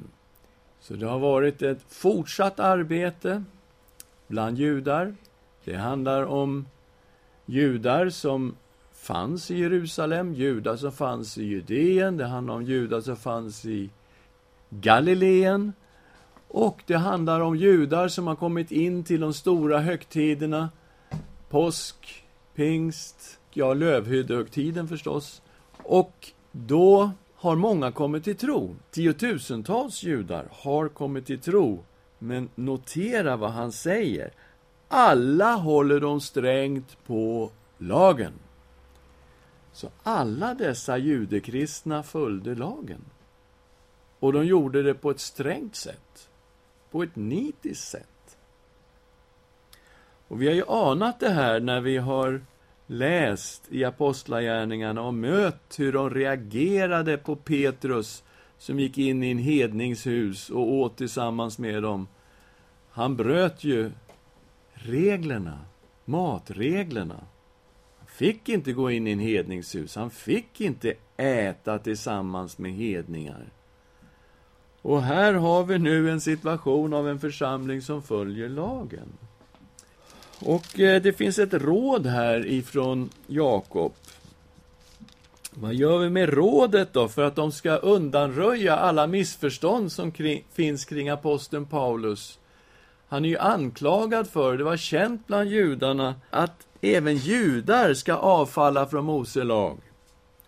[0.81, 3.45] Så det har varit ett fortsatt arbete
[4.27, 5.15] bland judar.
[5.65, 6.67] Det handlar om
[7.47, 8.57] judar som
[8.93, 13.91] fanns i Jerusalem, judar som fanns i Judeen, det handlar om judar som fanns i
[14.71, 15.73] Galileen
[16.49, 20.69] och det handlar om judar som har kommit in till de stora högtiderna,
[21.49, 22.24] påsk,
[22.55, 25.43] pingst, ja, lövhyddehögtiden förstås.
[25.83, 28.77] Och då har många kommit till tro.
[28.91, 31.85] Tiotusentals judar har kommit till tro.
[32.19, 34.33] Men notera vad han säger.
[34.89, 38.33] Alla håller de strängt på lagen.
[39.73, 43.05] Så alla dessa judekristna följde lagen.
[44.19, 46.29] Och de gjorde det på ett strängt sätt.
[46.91, 48.14] På ett nitiskt sätt.
[50.29, 52.41] Och vi har ju anat det här när vi har
[52.87, 58.25] läst i Apostlagärningarna och mött hur de reagerade på Petrus
[58.59, 62.07] som gick in i en hedningshus och åt tillsammans med dem.
[62.91, 63.91] Han bröt ju
[64.73, 65.59] reglerna,
[66.05, 67.21] matreglerna.
[67.99, 73.45] Han fick inte gå in i en hedningshus, han fick inte äta tillsammans med hedningar.
[74.83, 79.13] Och här har vi nu en situation av en församling som följer lagen.
[80.41, 83.93] Och eh, det finns ett råd här ifrån Jakob.
[85.51, 90.45] Vad gör vi med rådet då för att de ska undanröja alla missförstånd som kring,
[90.53, 92.39] finns kring aposteln Paulus?
[93.09, 98.87] Han är ju anklagad för, det var känt bland judarna, att även judar ska avfalla
[98.87, 99.79] från Mose lag.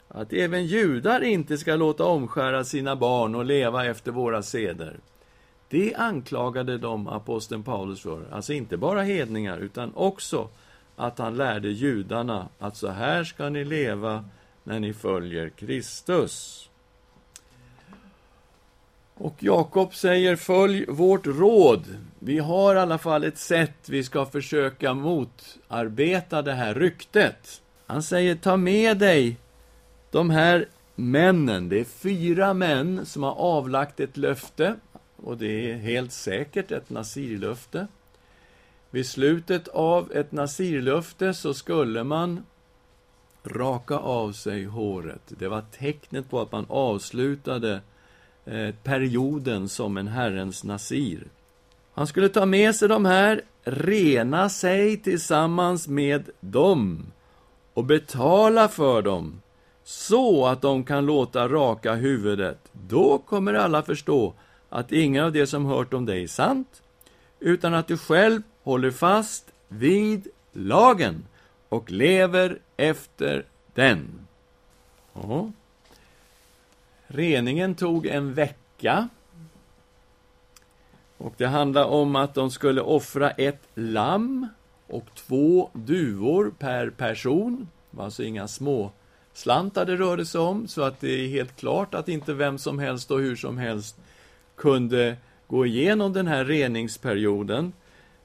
[0.08, 5.00] Att även judar inte ska låta omskära sina barn och leva efter våra seder.
[5.68, 10.48] Det anklagade de aposteln Paulus för, alltså inte bara hedningar, utan också
[10.96, 14.24] att han lärde judarna att så här ska ni leva
[14.64, 16.68] när ni följer Kristus.
[19.14, 21.84] Och Jakob säger, följ vårt råd.
[22.18, 27.62] Vi har i alla fall ett sätt vi ska försöka motarbeta det här ryktet.
[27.86, 29.36] Han säger, ta med dig
[30.10, 31.68] de här männen.
[31.68, 34.74] Det är fyra män som har avlagt ett löfte.
[35.16, 37.86] Och det är helt säkert ett nasirlöfte.
[38.90, 42.44] Vid slutet av ett nasirlöfte så skulle man
[43.44, 45.22] raka av sig håret.
[45.28, 47.80] Det var tecknet på att man avslutade
[48.44, 51.24] eh, perioden som en Herrens nasir.
[51.94, 57.06] Han skulle ta med sig de här, rena sig tillsammans med dem
[57.74, 59.42] och betala för dem
[59.84, 62.58] så att de kan låta raka huvudet.
[62.72, 64.34] Då kommer alla förstå
[64.68, 66.82] att ingen av det som hört om dig är sant,
[67.40, 71.24] utan att du själv håller fast vid lagen
[71.68, 74.26] och lever efter den.
[75.12, 75.50] Ja.
[77.06, 79.08] Reningen tog en vecka.
[81.18, 84.48] Och det handlar om att de skulle offra ett lamm
[84.86, 87.68] och två duvor per person.
[87.90, 88.90] Det var alltså inga små
[89.32, 92.78] slantar det rörde sig om, så att det är helt klart att inte vem som
[92.78, 93.96] helst och hur som helst
[94.56, 95.16] kunde
[95.46, 97.72] gå igenom den här reningsperioden.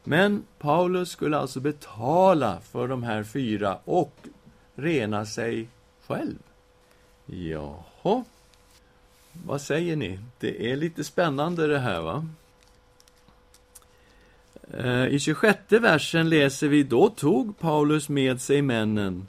[0.04, 4.16] Men Paulus skulle alltså betala för de här fyra och
[4.76, 5.68] rena sig
[6.08, 6.38] själv.
[7.26, 8.24] Jaha.
[9.46, 10.20] Vad säger ni?
[10.40, 12.28] Det är lite spännande det här, va?
[14.74, 19.28] Eh, I 26 versen läser vi, då tog Paulus med sig männen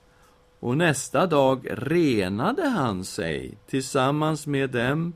[0.60, 5.12] och nästa dag renade han sig tillsammans med dem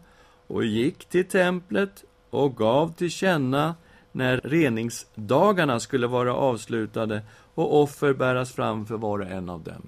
[0.47, 3.75] och gick till templet och gav till känna
[4.13, 7.23] när reningsdagarna skulle vara avslutade
[7.55, 9.83] och offer bäras fram för var och en av dem.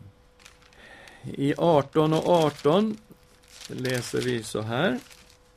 [1.22, 2.96] I 18 och 18
[3.68, 4.98] läser vi så här.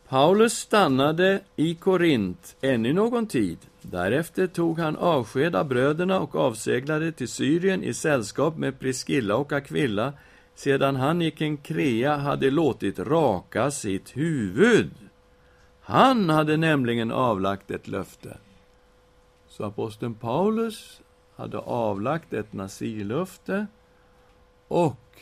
[0.07, 3.57] Paulus stannade i Korint ännu någon tid.
[3.81, 9.51] Därefter tog han avsked av bröderna och avseglade till Syrien i sällskap med Priskilla och
[9.51, 10.13] Aquilla
[10.55, 14.91] sedan han i Kenkrea hade låtit raka sitt huvud.
[15.81, 18.37] Han hade nämligen avlagt ett löfte.
[19.47, 21.01] Så aposteln Paulus
[21.35, 23.67] hade avlagt ett nasirlöfte
[24.67, 25.21] och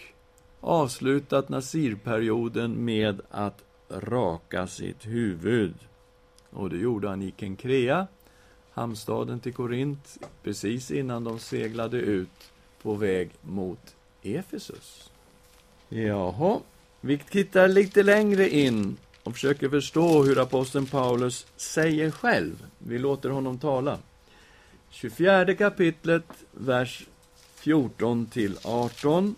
[0.61, 5.73] avslutat nasirperioden med att raka sitt huvud.
[6.49, 8.07] Och det gjorde han i Kenkrea,
[8.71, 15.08] hamnstaden till Korint, precis innan de seglade ut på väg mot Efesus.
[15.91, 16.59] Jaha,
[17.01, 22.65] vi tittar lite längre in och försöker förstå hur aposteln Paulus säger själv.
[22.77, 23.97] Vi låter honom tala.
[24.89, 27.05] 24 kapitlet, vers
[27.55, 29.35] 14 till 18.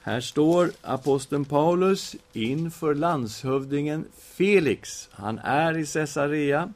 [0.00, 5.08] Här står aposteln Paulus inför landshövdingen Felix.
[5.12, 6.72] Han är i Caesarea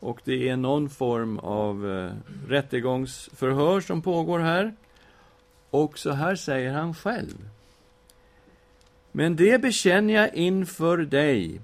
[0.00, 2.12] och det är någon form av eh,
[2.48, 4.74] rättegångsförhör som pågår här.
[5.70, 7.48] Och så här säger han själv.
[9.16, 11.60] Men det bekänner jag inför dig,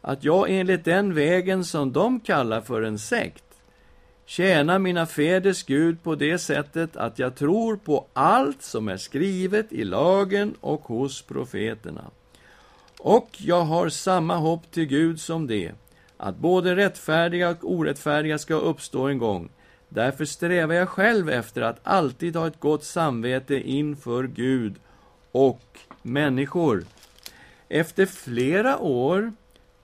[0.00, 3.44] att jag enligt den vägen som de kallar för en sekt
[4.30, 9.72] tjäna mina fäders Gud på det sättet att jag tror på allt som är skrivet
[9.72, 12.04] i lagen och hos profeterna.
[12.98, 15.72] Och jag har samma hopp till Gud som det,
[16.16, 19.48] att både rättfärdiga och orättfärdiga ska uppstå en gång.
[19.88, 24.74] Därför strävar jag själv efter att alltid ha ett gott samvete inför Gud
[25.32, 26.84] och människor.
[27.68, 29.32] Efter flera år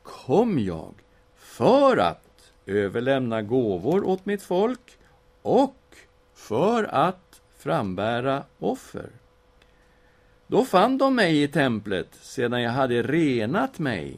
[0.03, 0.95] kom jag
[1.37, 4.99] för att överlämna gåvor åt mitt folk
[5.43, 5.97] och
[6.35, 9.11] för att frambära offer.
[10.47, 14.17] Då fann de mig i templet sedan jag hade renat mig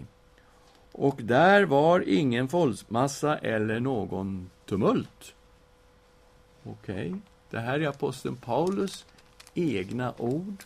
[0.93, 5.35] och där var ingen folkmassa eller någon tumult.
[6.65, 7.21] Okej, okay.
[7.51, 9.07] det här är aposteln Paulus
[9.55, 10.65] egna ord.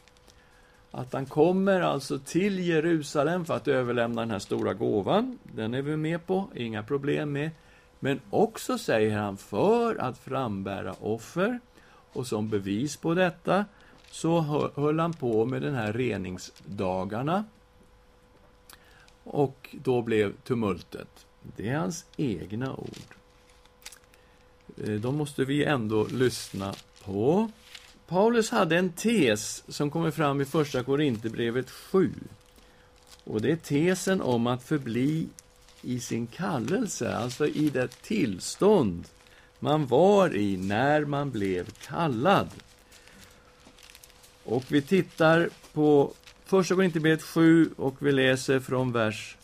[0.95, 5.39] Att han kommer alltså till Jerusalem för att överlämna den här stora gåvan.
[5.43, 7.51] Den är vi med på, inga problem med.
[8.01, 11.61] Men också, säger han, för att frambära offer.
[12.13, 13.65] Och som bevis på detta
[14.11, 14.41] så
[14.77, 17.45] höll han på med den här reningsdagarna.
[19.25, 21.27] Och då blev tumultet.
[21.57, 23.15] Det är hans egna ord.
[24.85, 26.75] Eh, de måste vi ändå lyssna
[27.05, 27.51] på.
[28.13, 32.11] Paulus hade en tes som kommer fram i Första Korinthierbrevet 7.
[33.25, 35.29] Och det är tesen om att förbli
[35.83, 39.05] i sin kallelse, alltså i det tillstånd
[39.59, 42.49] man var i när man blev kallad.
[44.45, 46.13] Och vi tittar på
[46.45, 49.37] Första Korinthierbrevet 7 och vi läser från vers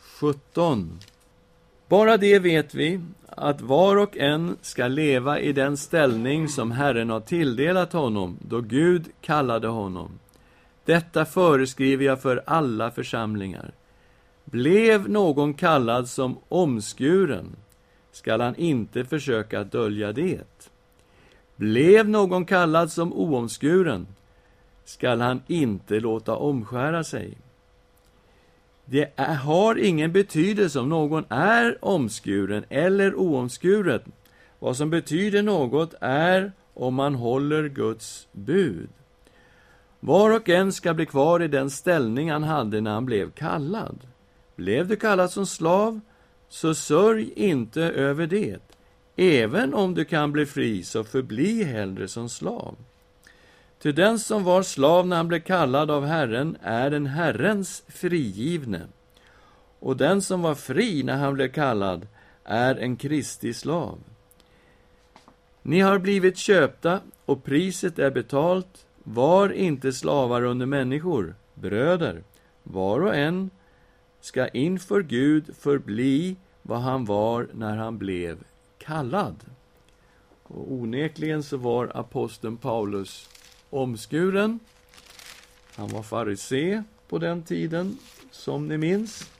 [0.00, 1.00] 17.
[1.88, 7.10] Bara det vet vi, att var och en ska leva i den ställning som Herren
[7.10, 10.18] har tilldelat honom, då Gud kallade honom.
[10.84, 13.72] Detta föreskriver jag för alla församlingar.
[14.44, 17.56] Blev någon kallad som omskuren,
[18.12, 20.68] skall han inte försöka dölja det.
[21.56, 24.06] Blev någon kallad som oomskuren,
[24.84, 27.38] skall han inte låta omskära sig.
[28.88, 34.12] Det är, har ingen betydelse om någon är omskuren eller oomskuren.
[34.58, 38.88] Vad som betyder något är om man håller Guds bud.
[40.00, 43.98] Var och en ska bli kvar i den ställning han hade när han blev kallad.
[44.56, 46.00] Blev du kallad som slav,
[46.48, 48.58] så sörj inte över det.
[49.16, 52.76] Även om du kan bli fri, så förbli hellre som slav.
[53.82, 58.82] Ty den som var slav när han blev kallad av Herren är en Herrens frigivne.
[59.78, 62.06] Och den som var fri när han blev kallad
[62.44, 63.98] är en Kristi slav.
[65.62, 68.86] Ni har blivit köpta och priset är betalt.
[69.02, 72.22] Var inte slavar under människor, bröder.
[72.62, 73.50] Var och en
[74.20, 78.38] ska inför Gud förbli vad han var när han blev
[78.78, 79.34] kallad.
[80.42, 83.28] Och onekligen så var aposteln Paulus
[83.76, 84.60] omskuren.
[85.74, 87.98] Han var farisé på den tiden,
[88.30, 89.30] som ni minns.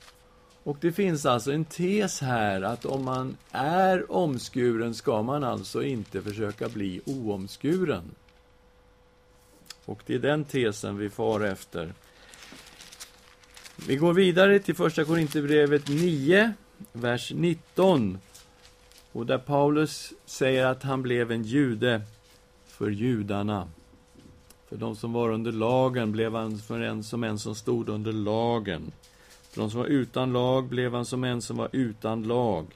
[0.63, 5.83] Och det finns alltså en tes här att om man är omskuren ska man alltså
[5.83, 8.03] inte försöka bli oomskuren.
[9.85, 11.95] Och det är den tesen vi far efter.
[13.87, 16.53] Vi går vidare till Första Korinthierbrevet 9,
[16.93, 18.19] vers 19.
[19.13, 22.03] Och där Paulus säger att han blev en jude
[22.67, 23.69] för judarna.
[24.69, 28.13] För de som var under lagen blev han för en som en som stod under
[28.13, 28.93] lagen.
[29.51, 32.67] För de som var utan lag blev han som en som var utan lag.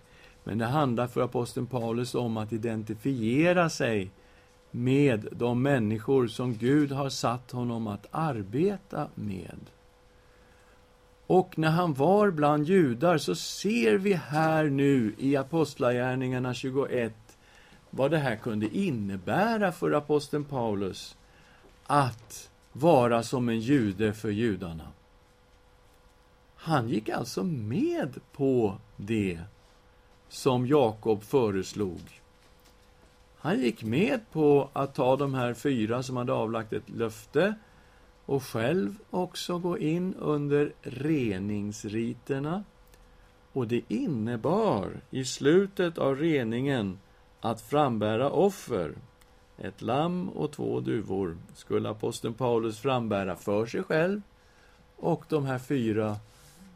[0.45, 4.11] Men det handlar för aposteln Paulus om att identifiera sig
[4.70, 9.59] med de människor som Gud har satt honom att arbeta med.
[11.26, 17.12] Och när han var bland judar så ser vi här nu i Apostlagärningarna 21
[17.91, 21.16] vad det här kunde innebära för aposteln Paulus
[21.91, 24.88] att vara som en jude för judarna.
[26.55, 29.41] Han gick alltså med på det
[30.28, 32.20] som Jakob föreslog.
[33.38, 37.55] Han gick med på att ta de här fyra som hade avlagt ett löfte
[38.26, 42.64] och själv också gå in under reningsriterna.
[43.53, 46.99] Och det innebar i slutet av reningen
[47.41, 48.95] att frambära offer.
[49.61, 54.22] Ett lamm och två duvor skulle aposteln Paulus frambära för sig själv
[54.96, 56.16] och de här fyra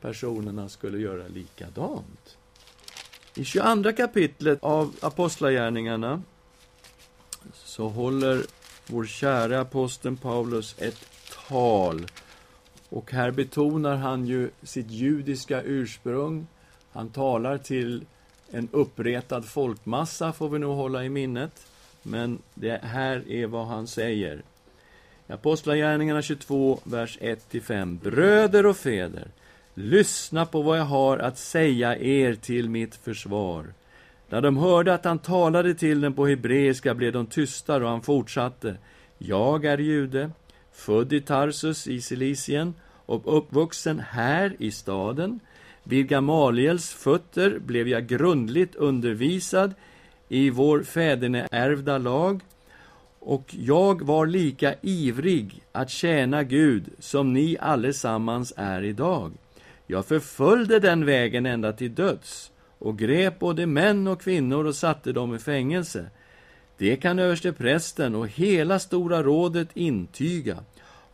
[0.01, 2.37] personerna skulle göra likadant.
[3.35, 6.23] I 22 kapitlet av Apostlagärningarna
[7.53, 8.43] så håller
[8.87, 11.07] vår kära aposteln Paulus ett
[11.49, 12.07] tal.
[12.89, 16.47] Och här betonar han ju sitt judiska ursprung.
[16.93, 18.05] Han talar till
[18.51, 21.67] en uppretad folkmassa, får vi nog hålla i minnet.
[22.05, 24.43] Men det här är vad han säger.
[25.29, 27.99] Apostlagärningarna 22, vers 1-5.
[27.99, 29.29] Bröder och fäder,
[29.75, 33.67] lyssna på vad jag har att säga er till mitt försvar.
[34.29, 38.03] När de hörde att han talade till dem på hebreiska blev de tysta, och han
[38.03, 38.77] fortsatte.
[39.19, 40.31] Jag är jude,
[40.73, 42.75] född i Tarsus i Silicien
[43.07, 45.41] och uppvuxen här i staden.
[45.83, 49.75] Vid Gamaliels fötter blev jag grundligt undervisad
[50.29, 52.41] i vår fäderneärvda lag
[53.19, 59.33] och jag var lika ivrig att tjäna Gud som ni allesammans är idag.
[59.87, 65.13] Jag förföljde den vägen ända till döds och grep både män och kvinnor och satte
[65.13, 66.07] dem i fängelse.
[66.79, 70.57] Det kan översteprästen och hela Stora rådet intyga.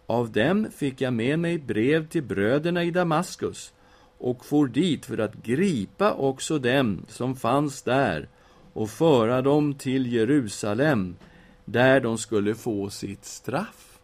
[0.06, 3.72] Av dem fick jag med mig brev till bröderna i Damaskus
[4.18, 8.28] och for dit för att gripa också dem som fanns där
[8.72, 11.16] och föra dem till Jerusalem,
[11.64, 13.98] där de skulle få sitt straff.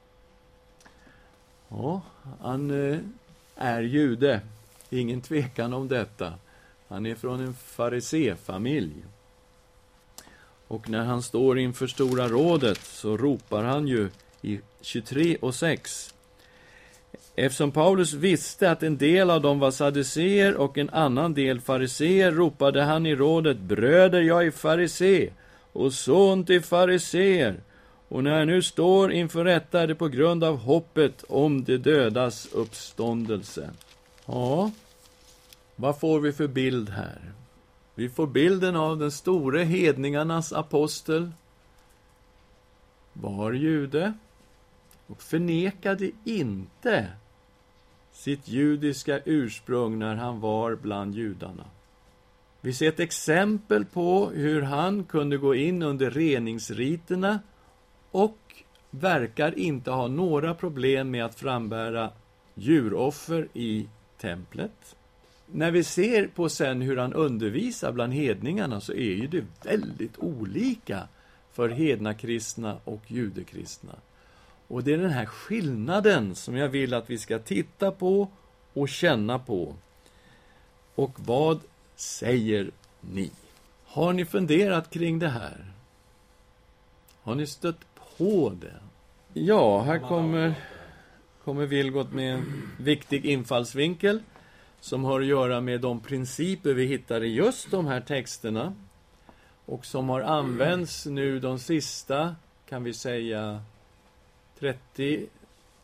[1.68, 2.02] Ja,
[2.40, 2.98] han eh,
[3.56, 4.40] är jude.
[4.90, 6.34] Ingen tvekan om detta.
[6.88, 9.04] Han är från en fariséfamilj.
[10.68, 14.10] Och när han står inför Stora rådet så ropar han ju
[14.42, 16.14] i 23 och 6.
[17.38, 22.32] Eftersom Paulus visste att en del av dem var saduceer och en annan del fariseer
[22.32, 25.30] ropade han i rådet Bröder, jag är farisé
[25.72, 27.60] och son till fariseer
[28.08, 31.76] och när jag nu står inför rätta är det på grund av hoppet om de
[31.76, 33.70] dödas uppståndelse.
[34.26, 34.70] Ja,
[35.76, 37.32] vad får vi för bild här?
[37.94, 41.32] Vi får bilden av den store hedningarnas apostel,
[43.12, 44.12] var jude
[45.06, 47.06] och förnekade inte
[48.16, 51.64] sitt judiska ursprung när han var bland judarna.
[52.60, 57.40] Vi ser ett exempel på hur han kunde gå in under reningsriterna
[58.10, 58.38] och
[58.90, 62.10] verkar inte ha några problem med att frambära
[62.54, 63.88] djuroffer i
[64.20, 64.96] templet.
[65.46, 70.18] När vi ser på sen hur han undervisar bland hedningarna så är ju det väldigt
[70.18, 71.08] olika
[71.52, 73.92] för hedna kristna och judekristna.
[74.68, 78.28] Och det är den här skillnaden som jag vill att vi ska titta på
[78.72, 79.74] och känna på.
[80.94, 81.60] Och vad
[81.96, 83.30] säger ni?
[83.84, 85.72] Har ni funderat kring det här?
[87.22, 87.80] Har ni stött
[88.18, 88.80] på det?
[89.40, 90.54] Ja, här kommer,
[91.44, 94.22] kommer Vilgot med en viktig infallsvinkel
[94.80, 98.74] som har att göra med de principer vi hittar i just de här texterna
[99.66, 102.36] och som har använts nu de sista,
[102.68, 103.60] kan vi säga,
[104.58, 105.26] 30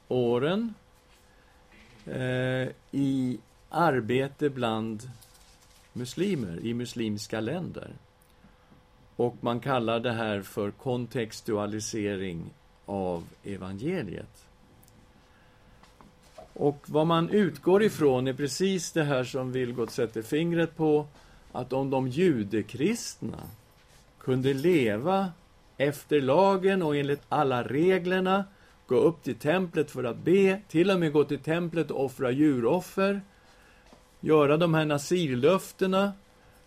[0.08, 0.74] åren
[2.06, 5.10] eh, i arbete bland
[5.92, 7.90] muslimer i muslimska länder.
[9.16, 12.50] Och man kallar det här för kontextualisering
[12.86, 14.46] av evangeliet.
[16.52, 21.06] Och vad man utgår ifrån är precis det här som Vilgot sätter fingret på,
[21.52, 23.38] att om de judekristna
[24.18, 25.32] kunde leva
[25.76, 28.44] efter lagen och enligt alla reglerna,
[28.92, 32.30] gå upp till templet för att be, till och med gå till templet och offra
[32.30, 33.20] djuroffer,
[34.20, 36.12] göra de här nasirlöftena,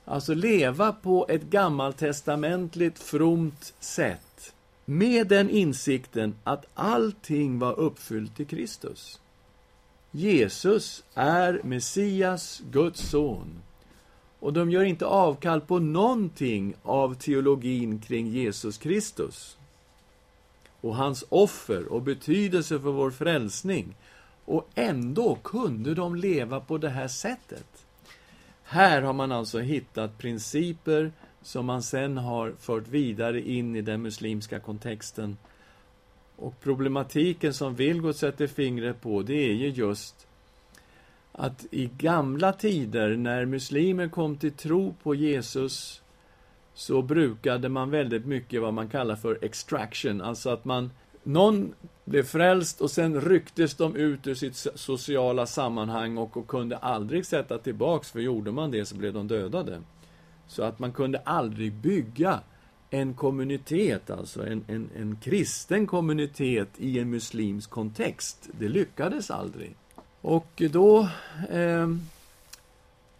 [0.05, 4.53] alltså leva på ett gammaltestamentligt fromt sätt,
[4.85, 9.19] med den insikten att allting var uppfyllt i Kristus.
[10.11, 13.47] Jesus är Messias, Guds son.
[14.39, 19.57] Och de gör inte avkall på någonting av teologin kring Jesus Kristus
[20.85, 23.95] och hans offer och betydelse för vår frälsning.
[24.45, 27.85] Och ändå kunde de leva på det här sättet.
[28.63, 31.11] Här har man alltså hittat principer
[31.41, 35.37] som man sen har fört vidare in i den muslimska kontexten.
[36.35, 40.27] Och problematiken som Vilgot sätter fingret på, det är ju just
[41.31, 46.01] att i gamla tider, när muslimer kom till tro på Jesus,
[46.75, 50.91] så brukade man väldigt mycket vad man kallar för extraction, alltså att man
[51.23, 51.73] någon
[52.05, 57.25] blev frälst och sen rycktes de ut ur sitt sociala sammanhang och, och kunde aldrig
[57.25, 59.81] sätta tillbaks, för gjorde man det så blev de dödade.
[60.47, 62.39] Så att man kunde aldrig bygga
[62.89, 68.49] en kommunitet, alltså en, en, en kristen kommunitet i en muslimsk kontext.
[68.59, 69.75] Det lyckades aldrig.
[70.21, 71.09] Och då
[71.49, 71.87] eh,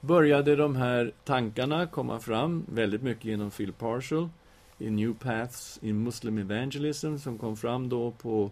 [0.06, 4.30] började de här tankarna komma fram, väldigt mycket genom Phil Parshall,
[4.78, 8.51] i New Paths in Muslim Evangelism, som kom fram då på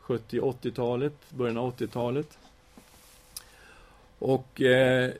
[0.00, 2.38] 70-80-talet, början av 80-talet.
[4.18, 5.12] Och eh,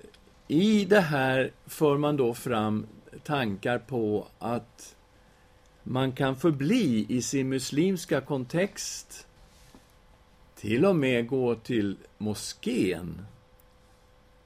[0.48, 2.86] i det här för man då fram
[3.24, 4.96] tankar på att
[5.82, 9.26] man kan förbli i sin muslimska kontext,
[10.54, 13.26] till och med gå till moskén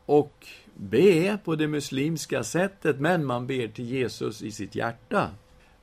[0.06, 0.46] och
[0.80, 5.30] be på det muslimska sättet, men man ber till Jesus i sitt hjärta.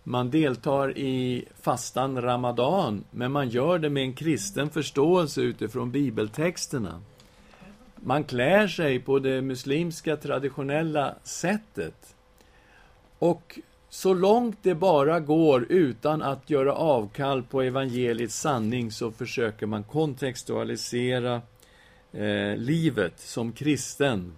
[0.03, 7.01] Man deltar i fastan Ramadan, men man gör det med en kristen förståelse utifrån bibeltexterna.
[7.95, 12.15] Man klär sig på det muslimska traditionella sättet.
[13.19, 19.65] Och så långt det bara går utan att göra avkall på evangeliets sanning så försöker
[19.65, 21.41] man kontextualisera
[22.11, 24.33] eh, livet som kristen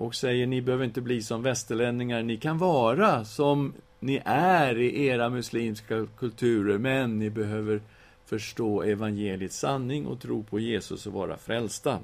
[0.00, 5.06] och säger ni behöver inte bli som västerlänningar, ni kan vara som ni är i
[5.06, 7.80] era muslimska kulturer, men ni behöver
[8.24, 11.98] förstå evangeliets sanning och tro på Jesus och vara frälsta.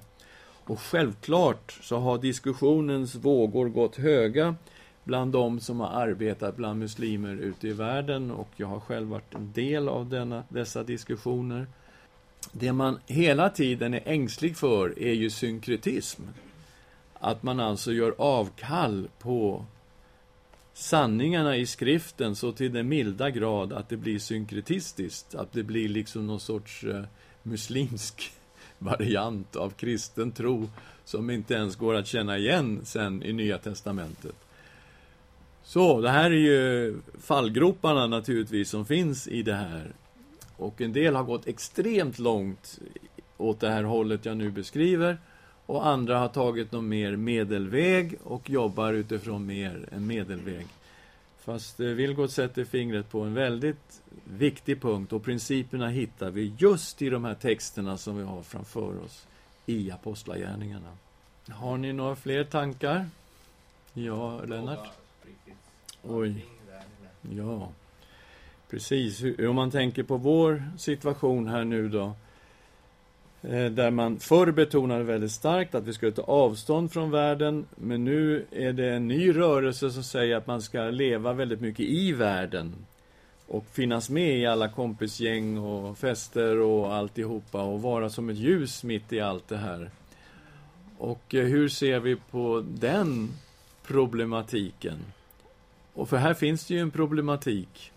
[0.64, 4.54] Och självklart så har diskussionens vågor gått höga
[5.04, 9.34] bland de som har arbetat bland muslimer ute i världen och jag har själv varit
[9.34, 11.66] en del av denna, dessa diskussioner.
[12.52, 16.22] det man hela tiden är ängslig för är ju synkretism.
[17.20, 19.64] Att man alltså gör avkall på
[20.74, 25.88] sanningarna i skriften så till den milda grad att det blir synkretistiskt, att det blir
[25.88, 27.04] liksom någon sorts eh,
[27.42, 28.32] muslimsk
[28.78, 30.70] variant av kristen tro
[31.04, 34.36] som inte ens går att känna igen sen i Nya Testamentet.
[35.62, 39.92] Så, det här är ju fallgroparna naturligtvis som finns i det här.
[40.56, 42.78] Och en del har gått extremt långt
[43.36, 45.18] åt det här hållet jag nu beskriver.
[45.66, 50.66] Och andra har tagit någon mer medelväg och jobbar utifrån mer en medelväg.
[51.38, 57.02] Fast eh, Vilgot sätter fingret på en väldigt viktig punkt och principerna hittar vi just
[57.02, 59.26] i de här texterna som vi har framför oss
[59.66, 60.90] i Apostlagärningarna.
[61.48, 63.06] Har ni några fler tankar?
[63.92, 64.88] Ja, Lennart?
[66.02, 66.46] Oj.
[67.30, 67.68] Ja.
[68.70, 69.22] Precis.
[69.38, 72.14] Om man tänker på vår situation här nu då.
[73.48, 78.04] Eh, där man förr betonade väldigt starkt att vi skulle ta avstånd från världen, men
[78.04, 82.12] nu är det en ny rörelse som säger att man ska leva väldigt mycket i
[82.12, 82.74] världen
[83.46, 88.84] och finnas med i alla kompisgäng och fester och alltihopa och vara som ett ljus
[88.84, 89.90] mitt i allt det här.
[90.98, 93.30] Och eh, hur ser vi på den
[93.86, 94.98] problematiken?
[95.94, 97.92] Och för här finns det ju en problematik.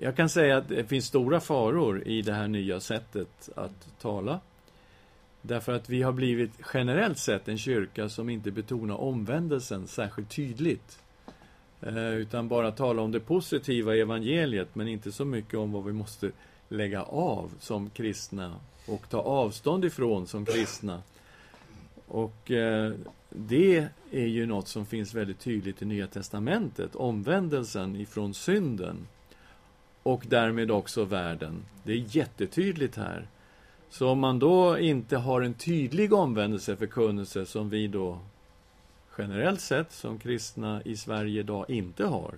[0.00, 4.40] Jag kan säga att det finns stora faror i det här nya sättet att tala.
[5.46, 10.98] Därför att vi har blivit generellt sett en kyrka som inte betonar omvändelsen särskilt tydligt.
[11.80, 15.84] Eh, utan bara talar om det positiva i evangeliet, men inte så mycket om vad
[15.84, 16.30] vi måste
[16.68, 18.54] lägga av som kristna
[18.86, 21.02] och ta avstånd ifrån som kristna.
[22.06, 22.92] Och eh,
[23.28, 29.06] det är ju något som finns väldigt tydligt i Nya Testamentet, omvändelsen ifrån synden
[30.02, 31.64] och därmed också världen.
[31.82, 33.28] Det är jättetydligt här.
[33.90, 38.18] Så om man då inte har en tydlig omvändelseförkunnelse som vi då
[39.18, 42.34] generellt sett som kristna i Sverige idag inte har,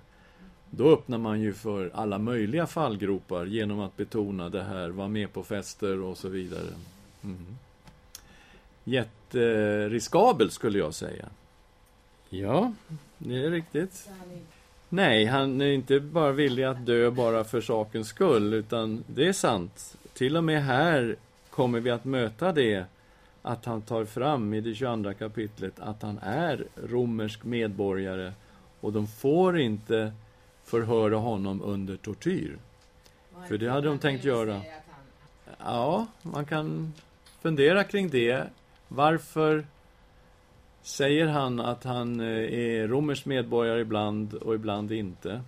[0.71, 5.33] då öppnar man ju för alla möjliga fallgropar genom att betona det här, vara med
[5.33, 6.69] på fester och så vidare.
[7.25, 7.57] Mm.
[8.85, 11.29] Jätteriskabelt skulle jag säga.
[12.29, 12.73] Ja,
[13.19, 14.09] det är riktigt.
[14.89, 19.33] Nej, han är inte bara villig att dö bara för sakens skull, utan det är
[19.33, 19.97] sant.
[20.13, 21.17] Till och med här
[21.57, 22.85] kommer vi att möta det
[23.43, 28.33] att han tar fram i det 22 kapitlet att han är romersk medborgare
[28.81, 30.13] och de får inte
[30.65, 32.59] förhöra honom under tortyr.
[33.49, 34.61] För det hade de tänkt göra.
[35.59, 36.93] Ja, man kan
[37.41, 38.45] fundera kring det.
[38.89, 39.67] Varför
[40.83, 45.41] säger han att han eh, är romersk medborgare ibland och ibland inte?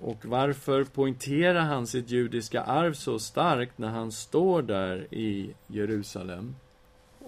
[0.00, 6.56] Och varför poängterar han sitt judiska arv så starkt när han står där i Jerusalem?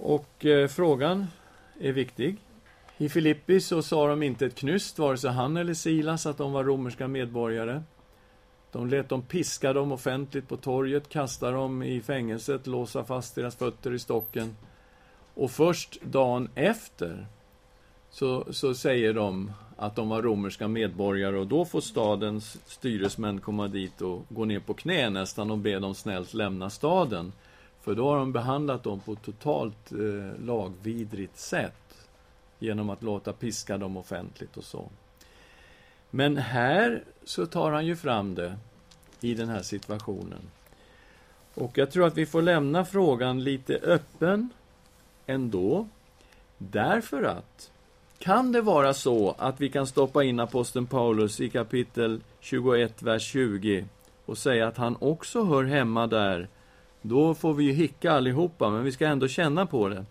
[0.00, 1.26] Och eh, frågan
[1.80, 2.36] är viktig.
[2.98, 6.52] I Filippi så sa de inte ett knyst, vare sig han eller Silas, att de
[6.52, 7.82] var romerska medborgare.
[8.72, 13.56] De lät dem piska dem offentligt på torget, kasta dem i fängelset, låsa fast deras
[13.56, 14.56] fötter i stocken.
[15.34, 17.26] Och först dagen efter
[18.10, 23.68] så, så säger de att de var romerska medborgare och då får stadens styresmän komma
[23.68, 27.32] dit och gå ner på knä nästan och be dem snällt lämna staden.
[27.80, 32.08] För då har de behandlat dem på ett totalt eh, lagvidrigt sätt
[32.58, 34.88] genom att låta piska dem offentligt och så.
[36.10, 38.56] Men här så tar han ju fram det
[39.20, 40.50] i den här situationen.
[41.54, 44.48] Och jag tror att vi får lämna frågan lite öppen
[45.26, 45.88] ändå.
[46.58, 47.70] Därför att
[48.18, 53.22] kan det vara så att vi kan stoppa in aposteln Paulus i kapitel 21, vers
[53.22, 53.84] 20
[54.26, 56.48] och säga att han också hör hemma där?
[57.02, 60.04] Då får vi ju hicka allihopa, men vi ska ändå känna på det.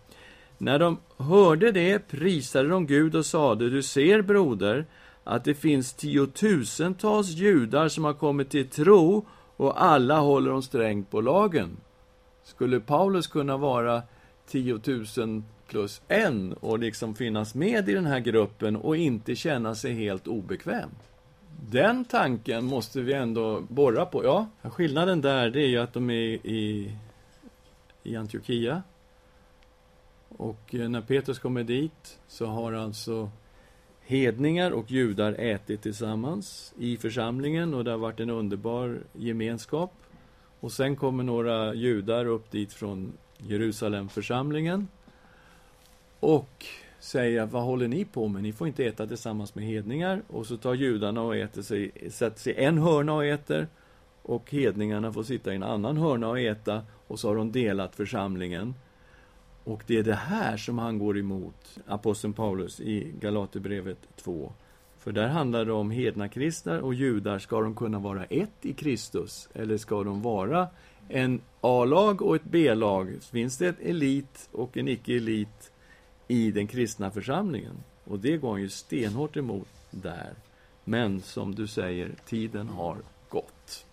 [0.58, 4.86] När de hörde det prisade de Gud och sade, du ser broder,
[5.24, 9.26] att det finns tiotusentals judar som har kommit till tro
[9.58, 11.78] och alla håller de strängt på lagen.
[12.43, 14.01] Skulle Paulus kunna vara
[14.47, 19.93] tiotusen plus en och liksom finnas med i den här gruppen och inte känna sig
[19.93, 20.89] helt obekväm.
[21.70, 24.24] Den tanken måste vi ändå borra på.
[24.24, 26.97] Ja, skillnaden där det är ju att de är i,
[28.03, 28.84] i Antiochia.
[30.30, 33.30] Och eh, när Petrus kommer dit så har alltså
[34.01, 39.93] hedningar och judar ätit tillsammans i församlingen och det har varit en underbar gemenskap.
[40.59, 44.88] Och sen kommer några judar upp dit från Jerusalemförsamlingen
[46.20, 46.65] och
[46.99, 48.43] säger vad håller ni på med?
[48.43, 50.22] Ni får inte äta tillsammans med hedningar.
[50.28, 53.68] Och så tar judarna och äter sig, sätter sig en hörna och äter.
[54.22, 57.95] och hedningarna får sitta i en annan hörna och äta och så har de delat
[57.95, 58.74] församlingen.
[59.63, 64.53] Och det är det här som han går emot, aposteln Paulus, i Galaterbrevet 2.
[64.97, 67.39] För där handlar det om hedna kristna och judar.
[67.39, 69.49] Ska de kunna vara ett i Kristus?
[69.53, 70.68] Eller ska de vara
[71.09, 73.18] en A-lag och ett B-lag?
[73.32, 75.72] Finns det ett elit och en icke-elit
[76.28, 77.84] i den kristna församlingen?
[78.03, 80.34] Och det går han ju stenhårt emot där.
[80.84, 82.97] Men som du säger, tiden har
[83.30, 83.86] gått.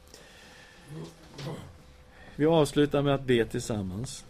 [2.37, 4.25] Vi avslutar med att be tillsammans.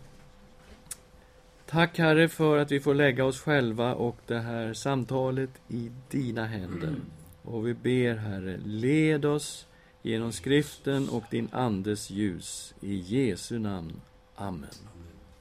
[1.66, 6.46] Tack Herre för att vi får lägga oss själva och det här samtalet i dina
[6.46, 6.94] händer.
[7.42, 9.66] Och vi ber Herre, led oss
[10.02, 12.74] genom skriften och din Andes ljus.
[12.80, 14.00] I Jesu namn.
[14.34, 14.70] Amen.